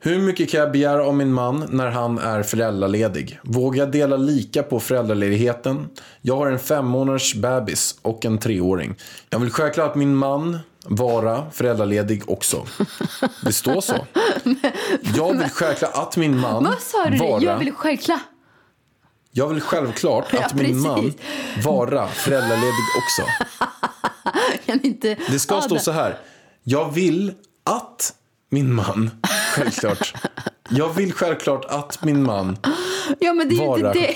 [0.00, 3.38] Hur mycket kan jag begära av min man när han är föräldraledig?
[3.42, 5.88] Vågar jag dela lika på föräldraledigheten?
[6.20, 8.94] Jag har en fem månaders bebis och en treåring.
[9.30, 12.66] Jag vill självklart att min man vara föräldraledig också.
[13.44, 14.06] Det står så.
[15.16, 17.18] Jag vill självklart att min man Vad sa du?
[17.18, 17.42] vara...
[17.42, 18.20] Jag vill självklart.
[19.30, 21.12] Jag vill självklart Ja, att min man
[21.64, 23.22] vara föräldraledig också.
[24.66, 25.16] Kan inte...
[25.28, 26.18] Det ska stå så här.
[26.66, 27.34] Jag vill
[27.64, 28.14] att
[28.50, 29.10] min man,
[29.54, 30.14] självklart.
[30.68, 32.56] Jag vill självklart att min man
[33.20, 34.14] Ja, men det är ju inte det.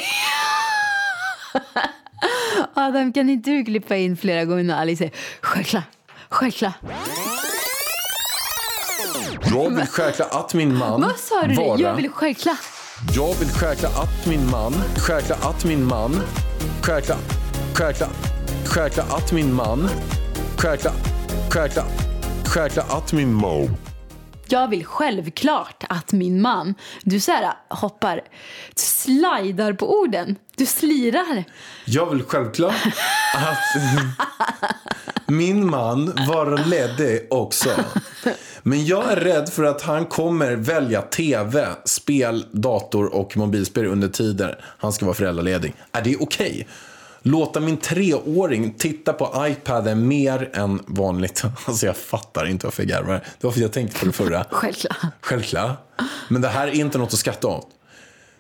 [2.74, 5.84] Adam, kan inte du klippa in flera gånger när Alice säger självklart,
[6.28, 6.74] självklart.
[9.50, 11.54] Jag vill självklart att min man Vad sa du?
[11.54, 11.80] vara...
[11.80, 12.58] Jag vill självklart.
[13.14, 14.74] Jag vill självklart att min man...
[14.96, 16.20] Självklart att min man...
[16.82, 17.18] Självklart...
[17.74, 18.10] Självklart...
[18.66, 19.88] Självklart att min man...
[20.56, 20.94] Självklart...
[21.50, 22.07] Självklart...
[22.48, 23.76] Självklart att min man...
[24.48, 26.74] Jag vill självklart att min man...
[27.02, 28.20] Du så här hoppar,
[28.68, 30.36] du slidar på orden.
[30.56, 31.44] Du slirar.
[31.84, 32.86] Jag vill självklart
[33.34, 33.82] att
[35.26, 37.70] min man vara ledig också.
[38.62, 44.08] Men jag är rädd för att han kommer välja tv, spel, dator och mobilspel under
[44.08, 45.74] tiden han ska vara föräldraledig.
[45.92, 46.66] Är det okej?
[47.22, 51.42] Låta min treåring titta på iPaden mer än vanligt.
[51.66, 53.24] Alltså jag fattar inte varför jag garvar.
[53.40, 54.44] Det var för att jag tänkte på det förra.
[54.50, 54.96] Självklart.
[55.20, 55.78] Självklart.
[56.28, 57.68] Men det här är inte något att skratta åt.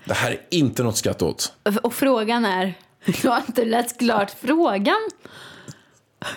[0.04, 1.52] Det här är inte något att skratta åt.
[1.82, 2.74] Och frågan är...
[3.22, 5.08] Du har inte läst klart frågan.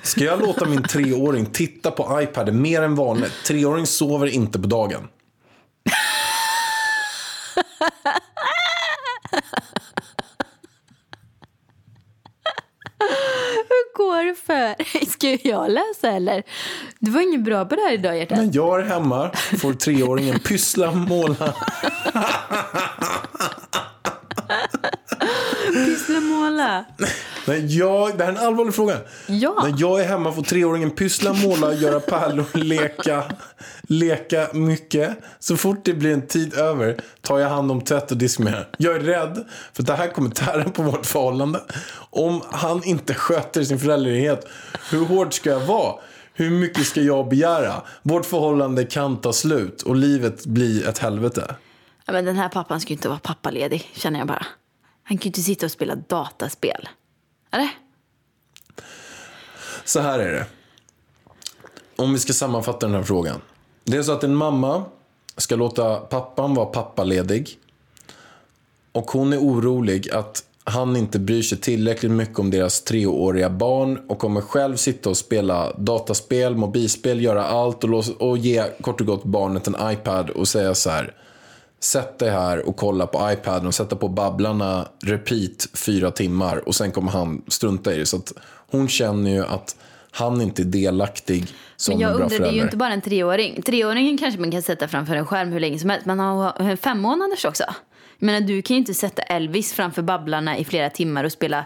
[0.02, 3.34] Ska jag låta min treåring titta på iPaden mer än vanligt?
[3.46, 5.08] Treåring sover inte på dagen.
[13.70, 16.44] Hur går det för Ska jag läsa eller?
[17.00, 18.38] Du var ingen bra på det här idag hjärtat.
[18.38, 21.56] Men jag är hemma, får treåringen pyssla, måla.
[25.74, 26.86] Pyssla måla.
[27.48, 28.98] När jag, det här är en allvarlig fråga.
[29.28, 29.64] Ja.
[29.64, 33.24] När jag är hemma får treåringen pyssla, måla, göra pärlor, leka,
[33.82, 35.18] leka mycket.
[35.40, 38.66] Så fort det blir en tid över tar jag hand om tvätt och diskmera.
[38.78, 41.62] Jag är rädd för att det här kommer tära på vårt förhållande.
[42.10, 44.48] Om han inte sköter sin föräldraledighet,
[44.90, 45.94] hur hård ska jag vara?
[46.34, 47.82] Hur mycket ska jag begära?
[48.04, 51.56] Vårt förhållande kan ta slut och livet blir ett helvete.
[52.06, 54.46] Ja, men den här pappan ska ju inte vara pappaledig, känner jag bara.
[55.12, 56.90] Han kan ju inte sitta och spela dataspel.
[57.52, 57.70] Eller?
[59.86, 60.46] Så här är det.
[61.96, 63.42] Om vi ska sammanfatta den här frågan.
[63.84, 64.84] Det är så att en mamma
[65.38, 67.60] ska låta pappan vara pappaledig.
[68.92, 74.02] Och hon är orolig att han inte bryr sig tillräckligt mycket om deras treåriga barn
[74.10, 79.08] och kommer själv sitta och spela dataspel, mobilspel, göra allt och, och ge kort och
[79.08, 81.16] gott barnet en iPad och säga så här.
[81.84, 86.76] Sätt dig här och kolla på iPaden och sätta på Babblarna repeat fyra timmar och
[86.76, 88.06] sen kommer han strunta i det.
[88.06, 88.34] Så att
[88.72, 89.76] hon känner ju att
[90.12, 92.64] han inte är delaktig som Men jag en bra undrar, det är ju förälder.
[92.64, 93.62] inte bara en treåring.
[93.62, 96.06] Treåringen kanske man kan sätta framför en skärm hur länge som helst.
[96.06, 97.64] Man har en fem månaders också.
[98.20, 101.66] Jag menar, du kan ju inte sätta Elvis framför Babblarna i flera timmar och spela.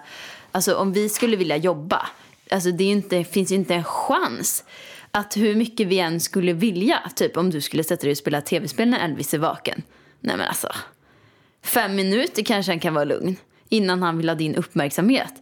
[0.51, 2.07] Alltså om vi skulle vilja jobba.
[2.51, 4.63] Alltså det inte, finns ju inte en chans.
[5.11, 6.99] Att hur mycket vi än skulle vilja.
[7.15, 9.81] Typ om du skulle sätta dig och spela tv-spel när Elvis är vaken.
[10.25, 10.67] Nej men alltså.
[11.63, 13.35] Fem minuter kanske han kan vara lugn
[13.69, 15.33] innan han vill ha din uppmärksamhet.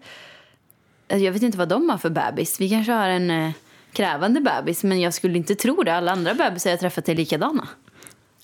[1.09, 2.61] Alltså, Jag vet inte vad de har för bebis.
[2.61, 3.51] Vi kanske har en eh,
[3.93, 5.93] krävande bebis, men jag skulle inte tro det.
[5.95, 7.67] Alla andra bebisar jag träffat är likadana.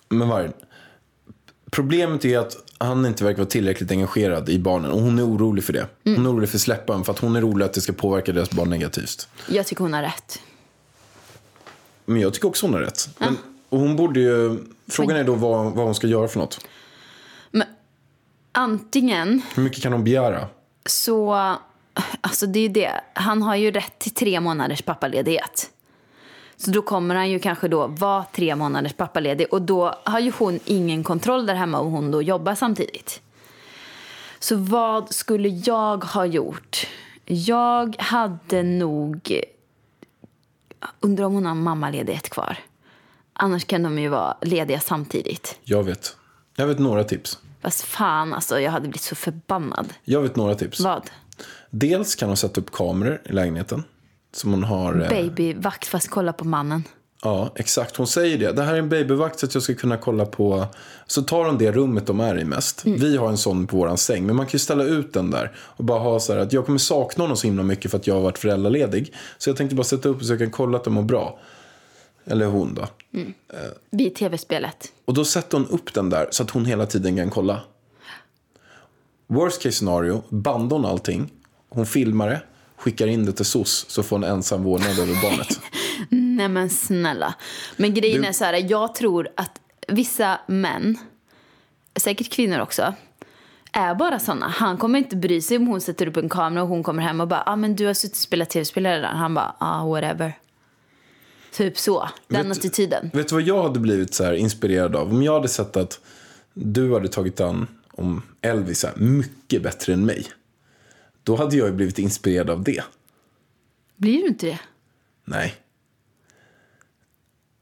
[0.09, 0.53] Men Vargen,
[1.71, 4.91] problemet är att han inte verkar vara tillräckligt engagerad i barnen.
[4.91, 5.87] Och hon är orolig för det.
[6.03, 7.93] Hon är orolig för att släppa honom för att hon är orolig att det ska
[7.93, 9.27] påverka deras barn negativt.
[9.47, 10.41] Jag tycker hon har rätt.
[12.05, 13.09] Men jag tycker också hon har rätt.
[13.17, 13.37] Men,
[13.69, 14.57] och hon borde ju...
[14.87, 16.65] Frågan är då vad, vad hon ska göra för något.
[17.51, 17.67] Men
[18.51, 20.47] antingen Hur mycket kan hon begära?
[20.85, 21.33] så...
[22.21, 23.01] Alltså det är ju det.
[23.13, 25.69] Han har ju rätt till tre månaders pappaledighet.
[26.57, 29.47] Så då kommer han ju kanske då vara tre månaders pappaledig.
[29.51, 33.21] Och då har ju hon ingen kontroll där hemma och hon då jobbar samtidigt.
[34.39, 36.87] Så vad skulle jag ha gjort?
[37.25, 39.41] Jag hade nog...
[40.99, 42.57] Undrar om hon har mammaledighet kvar.
[43.41, 45.55] Annars kan de ju vara lediga samtidigt.
[45.63, 46.15] Jag vet.
[46.55, 47.37] Jag vet några tips.
[47.61, 49.93] Fast fan alltså, jag hade blivit så förbannad.
[50.03, 50.79] Jag vet några tips.
[50.79, 51.09] Vad?
[51.69, 53.83] Dels kan hon sätta upp kameror i lägenheten.
[54.33, 55.01] Som hon har...
[55.01, 56.83] eh, Babyvakt fast kolla på mannen.
[57.21, 57.95] Ja, exakt.
[57.95, 58.51] Hon säger det.
[58.51, 60.65] Det här är en babyvakt så att jag ska kunna kolla på...
[61.07, 62.85] Så tar hon det rummet de är i mest.
[62.85, 64.25] Vi har en sån på våran säng.
[64.25, 65.51] Men man kan ju ställa ut den där.
[65.57, 68.07] Och bara ha så här att jag kommer sakna honom så himla mycket för att
[68.07, 69.13] jag har varit föräldraledig.
[69.37, 71.39] Så jag tänkte bara sätta upp så jag kan kolla att de mår bra.
[72.25, 72.87] Eller hon då.
[73.89, 74.91] Vid tv-spelet.
[75.05, 77.61] Och då sätter hon upp den där så att hon hela tiden kan kolla.
[79.27, 81.31] Worst case scenario, bandar hon allting.
[81.69, 82.41] Hon filmar det,
[82.77, 85.59] skickar in det till SOS så får hon ensam vårdnad över barnet.
[86.09, 87.33] Nej men snälla.
[87.77, 90.97] Men grejen Du- är så här, jag tror att vissa män,
[91.95, 92.93] säkert kvinnor också,
[93.71, 94.47] är bara såna.
[94.47, 97.21] Han kommer inte bry sig om hon sätter upp en kamera och hon kommer hem
[97.21, 99.17] och bara, ah men du har suttit och spelat tv-spel redan.
[99.17, 100.33] Han bara, ah whatever.
[101.59, 103.09] Typ så, den Vet- attityden.
[103.13, 105.09] Vet du vad jag hade blivit så inspirerad av?
[105.09, 105.99] Om jag hade sett att
[106.53, 110.25] du hade tagit an om Elvis här, mycket bättre än mig.
[111.23, 112.83] Då hade jag ju blivit inspirerad av det.
[113.95, 114.59] Blir du inte det?
[115.25, 115.55] Nej.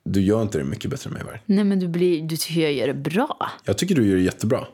[0.04, 1.42] Du gör inte det mycket bättre än mig, Varg.
[1.46, 3.52] Nej men du, blir, du tycker jag gör det bra.
[3.64, 4.68] Jag tycker du gör det jättebra.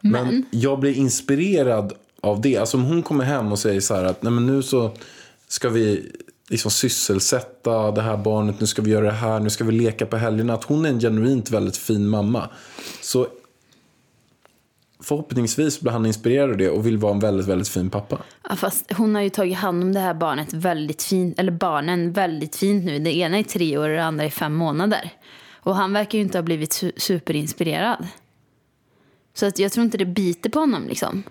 [0.00, 2.56] Men, jag blir inspirerad av det.
[2.56, 4.96] Alltså om hon kommer hem och säger så här att Nej, men nu så
[5.48, 6.12] ska vi
[6.50, 8.60] liksom sysselsätta det här barnet.
[8.60, 9.40] Nu ska vi göra det här.
[9.40, 10.54] Nu ska vi leka på helgerna.
[10.54, 12.48] Att hon är en genuint väldigt fin mamma.
[13.00, 13.26] Så
[15.02, 18.18] förhoppningsvis blir han inspirerad av det och vill vara en väldigt, väldigt fin pappa.
[18.48, 22.12] Ja, fast hon har ju tagit hand om det här barnet väldigt fint, eller barnen
[22.12, 22.98] väldigt fint nu.
[22.98, 25.10] Det ena är tre år och det andra är fem månader.
[25.62, 28.06] Och han verkar ju inte ha blivit superinspirerad.
[29.34, 31.22] Så att jag tror inte det biter på honom liksom.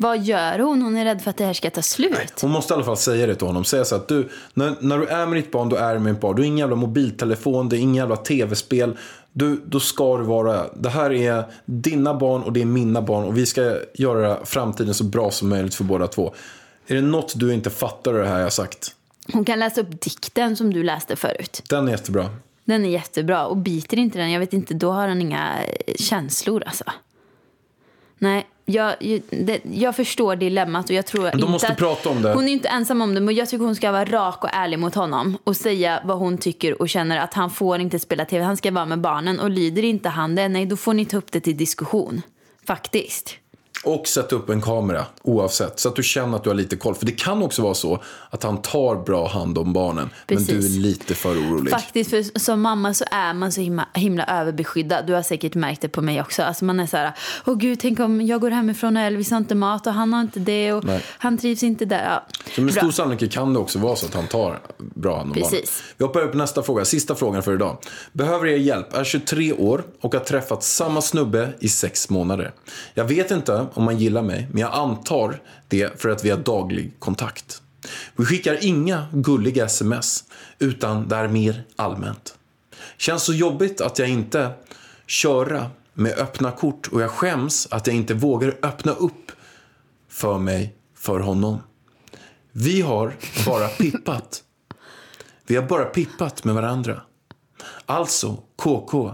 [0.00, 0.82] Vad gör hon?
[0.82, 2.40] Hon är rädd för att det här ska ta slut.
[2.40, 3.64] Hon måste i alla fall säga det till honom.
[3.64, 6.14] Säga så att du, när, när du är med ditt barn, då är du med
[6.14, 6.36] ditt barn.
[6.36, 8.96] Du har ingen jävla mobiltelefon, det är ingen jävla tv-spel.
[9.32, 13.24] Du, då ska du vara, det här är dina barn och det är mina barn.
[13.24, 16.34] Och vi ska göra framtiden så bra som möjligt för båda två.
[16.86, 18.94] Är det något du inte fattar av det här jag sagt?
[19.32, 21.62] Hon kan läsa upp dikten som du läste förut.
[21.68, 22.30] Den är jättebra.
[22.64, 23.46] Den är jättebra.
[23.46, 25.54] Och biter inte den, jag vet inte, då har han inga
[25.98, 26.84] känslor alltså.
[28.18, 28.94] Nej, jag,
[29.30, 32.34] det, jag förstår dilemmat och jag tror de inte måste att, prata om det.
[32.34, 34.78] Hon är inte ensam om det, men jag tycker hon ska vara rak och ärlig
[34.78, 38.44] mot honom och säga vad hon tycker och känner att han får inte spela tv,
[38.44, 41.16] han ska vara med barnen och lyder inte han det, nej då får ni ta
[41.16, 42.22] upp det till diskussion.
[42.66, 43.38] Faktiskt.
[43.84, 45.80] Och sätta upp en kamera oavsett.
[45.80, 46.94] Så att du känner att du har lite koll.
[46.94, 50.10] För det kan också vara så att han tar bra hand om barnen.
[50.28, 50.76] Men du är Precis.
[50.76, 51.70] lite för orolig.
[51.70, 55.06] Faktiskt, för som mamma så är man så himla, himla överbeskyddad.
[55.06, 56.42] Du har säkert märkt det på mig också.
[56.42, 57.12] Alltså man är så här,
[57.46, 60.20] åh gud, tänk om jag går hemifrån och Elvis har inte mat och han har
[60.20, 61.04] inte det och Nej.
[61.18, 62.04] han trivs inte där.
[62.04, 62.26] Ja.
[62.54, 62.82] Så med Bra.
[62.82, 65.50] stor sannolikhet kan det också vara så att han tar bra hand om Precis.
[65.50, 65.94] barnen.
[65.96, 67.76] Vi hoppar upp nästa fråga, sista frågan för idag.
[68.12, 72.52] Behöver er hjälp, är 23 år och har träffat samma snubbe i sex månader.
[72.94, 76.38] Jag vet inte om man gillar mig, men jag antar det för att vi har
[76.38, 77.62] daglig kontakt.
[78.16, 80.24] Vi skickar inga gulliga sms,
[80.58, 82.34] utan det är mer allmänt.
[82.96, 84.50] Känns så jobbigt att jag inte
[85.06, 89.32] köra med öppna kort och jag skäms att jag inte vågar öppna upp
[90.08, 91.58] för mig för honom.
[92.52, 93.16] Vi har
[93.46, 94.42] bara pippat.
[95.46, 97.02] Vi har bara pippat med varandra.
[97.86, 99.12] Alltså KK.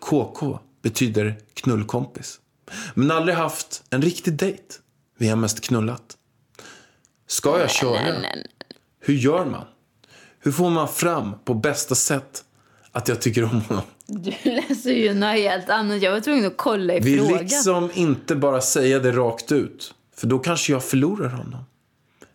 [0.00, 2.40] KK betyder knullkompis.
[2.94, 4.62] Men aldrig haft en riktig dejt.
[5.18, 6.16] Vi har mest knullat.
[7.26, 8.22] Ska jag köra?
[9.00, 9.64] Hur gör man?
[10.40, 12.44] Hur får man fram på bästa sätt
[12.92, 13.84] att jag tycker om honom?
[14.06, 16.02] Du läser ju något helt annat.
[16.02, 17.38] Jag var tvungen att kolla i Vi frågan.
[17.38, 19.94] liksom inte bara säga det rakt ut.
[20.16, 21.64] För då kanske jag förlorar honom.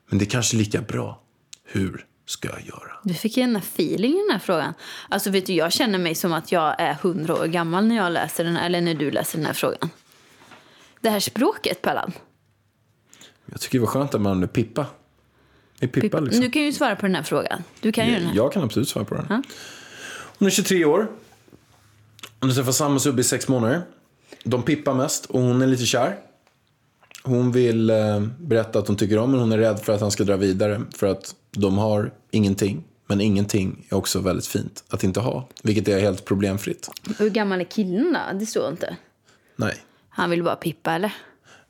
[0.09, 1.21] Men det är kanske lika bra.
[1.65, 2.91] Hur ska jag göra?
[3.03, 4.73] Du fick gärna feeling i den här frågan.
[5.09, 8.11] Alltså vet du, jag känner mig som att jag är hundra år gammal när jag
[8.11, 9.89] läser den, eller när du läser den här frågan.
[11.03, 12.11] Det här språket, Pallan?
[13.45, 14.85] Jag tycker det var skönt att man Pippa.
[15.79, 16.41] Är Pippa liksom.
[16.41, 17.63] Du kan ju svara på den här frågan.
[17.81, 18.35] Du kan ju den här.
[18.35, 19.25] Jag kan absolut svara på den.
[19.29, 19.43] Ja.
[20.37, 21.07] Hon är 23 år.
[22.39, 23.81] Hon har träffat samma subbe i sex månader.
[24.43, 26.17] De pippar mest och hon är lite kär.
[27.23, 30.11] Hon vill eh, berätta att hon tycker om men hon är rädd för att han
[30.11, 30.81] ska dra vidare.
[30.95, 32.83] För att de har ingenting.
[33.07, 35.49] Men ingenting är också väldigt fint att inte ha.
[35.63, 36.89] Vilket är helt problemfritt.
[37.17, 38.37] Hur gammal är killen då?
[38.39, 38.97] Det står inte.
[39.55, 39.75] Nej.
[40.15, 41.13] Han vill bara pippa, eller?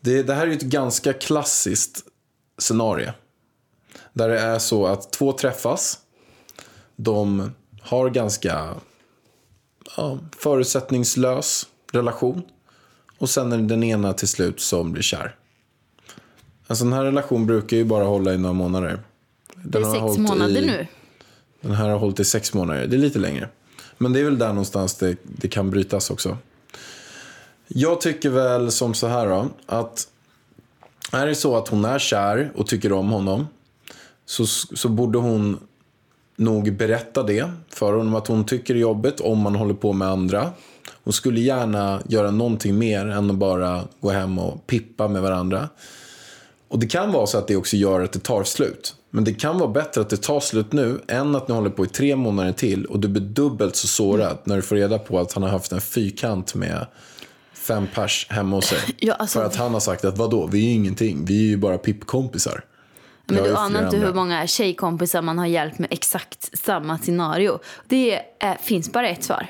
[0.02, 2.06] Det, det här är ju ett ganska klassiskt
[2.58, 3.12] scenario.
[4.14, 6.00] Där det är så att två träffas.
[6.96, 8.70] De har ganska
[9.98, 12.41] ja, förutsättningslös relation.
[13.18, 15.36] Och sen är det den ena till slut som blir kär.
[16.68, 19.00] En sån här relation brukar ju bara hålla i några månader.
[19.56, 20.88] Det Den är har sex månader i- nu.
[21.62, 22.88] Den här har hållit i sex månader.
[22.88, 23.50] Det är lite längre.
[23.98, 26.38] Men det är väl där någonstans det, det kan brytas också.
[27.76, 29.47] Jag tycker väl som så här då.
[29.65, 30.07] Att
[31.11, 33.47] är det så att hon är kär och tycker om honom.
[34.26, 35.59] Så, så borde hon
[36.36, 38.15] nog berätta det för honom.
[38.15, 40.51] Att hon tycker det är jobbigt om man håller på med andra.
[41.03, 45.69] Hon skulle gärna göra någonting mer än att bara gå hem och pippa med varandra.
[46.67, 48.95] Och det kan vara så att det också gör att det tar slut.
[49.09, 51.86] Men det kan vara bättre att det tar slut nu än att ni håller på
[51.86, 55.19] i tre månader till och du blir dubbelt så sårad när du får reda på
[55.19, 56.86] att han har haft en fyrkant med
[57.68, 58.80] fem pers hemma hos sig.
[58.99, 61.49] Ja, alltså- För att han har sagt att vadå, vi är ju ingenting, vi är
[61.49, 62.64] ju bara pippkompisar.
[63.26, 67.59] Men Jag du anar inte hur många tjejkompisar man har hjälpt med exakt samma scenario.
[67.88, 69.47] Det är, finns bara ett svar.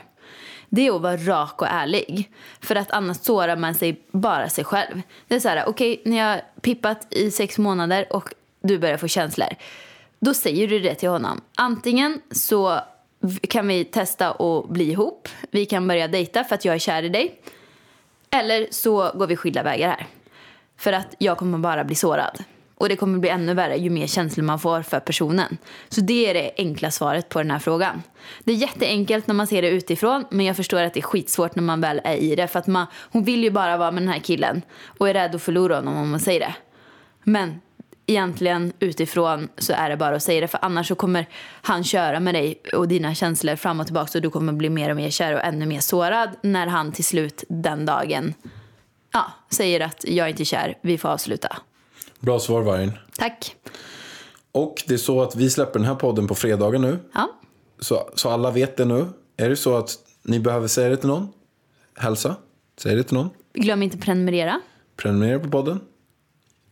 [0.69, 2.31] Det är att vara rak och ärlig.
[2.61, 5.01] För att annars sårar man sig bara sig själv.
[5.27, 8.29] Det är så här, okej, ni har pippat i sex månader och
[8.63, 9.49] du börjar få känslor.
[10.19, 11.41] Då säger du det till honom.
[11.55, 12.79] Antingen så
[13.49, 15.29] kan vi testa att bli ihop.
[15.51, 17.41] Vi kan börja dejta för att jag är kär i dig.
[18.33, 20.07] Eller så går vi skilda vägar här.
[20.77, 22.43] För att jag kommer bara bli sårad.
[22.75, 25.57] Och det kommer bli ännu värre ju mer känslor man får för personen.
[25.89, 28.01] Så det är det enkla svaret på den här frågan.
[28.43, 30.25] Det är jätteenkelt när man ser det utifrån.
[30.29, 32.47] Men jag förstår att det är skitsvårt när man väl är i det.
[32.47, 34.61] För att man, hon vill ju bara vara med den här killen.
[34.85, 36.55] Och är rädd att förlora honom om man säger det.
[37.23, 37.61] Men
[38.05, 40.47] egentligen utifrån så är det bara att säga det.
[40.47, 41.29] För annars så kommer
[41.61, 44.17] han köra med dig och dina känslor fram och tillbaka.
[44.17, 46.29] Och du kommer bli mer och mer kär och ännu mer sårad.
[46.41, 48.33] När han till slut den dagen
[49.13, 51.57] ja, säger att jag är inte kär, vi får avsluta.
[52.19, 52.91] Bra svar Vargen.
[53.17, 53.55] Tack.
[54.51, 56.99] Och det är så att vi släpper den här podden på fredagar nu.
[57.13, 57.29] Ja.
[57.79, 59.05] Så, så alla vet det nu.
[59.37, 59.89] Är det så att
[60.23, 61.27] ni behöver säga det till någon?
[61.95, 62.35] Hälsa.
[62.77, 63.29] Säg det till någon.
[63.53, 64.61] Glöm inte prenumerera.
[64.97, 65.79] Prenumerera på podden.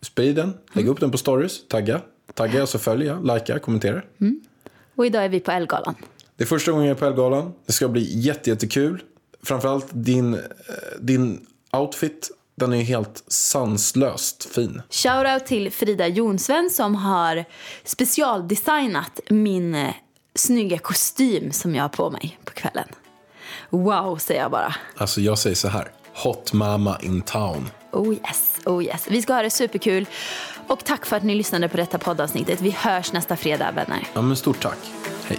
[0.06, 0.54] Sprid den.
[0.72, 0.92] Lägg Mm.
[0.94, 1.68] upp den på stories.
[1.68, 2.00] Tagga.
[2.34, 4.02] Tagga, alltså följa, likea, kommentera.
[4.96, 5.94] Och idag är vi på Elgalan.
[6.36, 7.52] Det är första gången jag är på Elgalan.
[7.66, 9.02] Det ska bli jätte, jättekul.
[9.42, 10.40] Framförallt din, eh,
[11.00, 12.30] din outfit.
[12.54, 14.82] Den är helt sanslöst fin.
[14.90, 17.44] Shoutout till Frida Jonsven som har
[17.84, 19.94] specialdesignat min eh,
[20.34, 22.88] snygga kostym som jag har på mig på kvällen.
[23.70, 24.74] Wow, säger jag bara.
[24.96, 25.90] Alltså jag säger så här.
[26.14, 27.68] Hot mama in town.
[27.92, 29.06] Oh yes, oh yes.
[29.10, 30.06] Vi ska ha det superkul.
[30.66, 32.60] Och tack för att ni lyssnade på detta poddavsnittet.
[32.60, 34.06] Vi hörs nästa fredag, vänner.
[34.12, 34.78] Ja men stort tack.
[35.24, 35.38] Hej.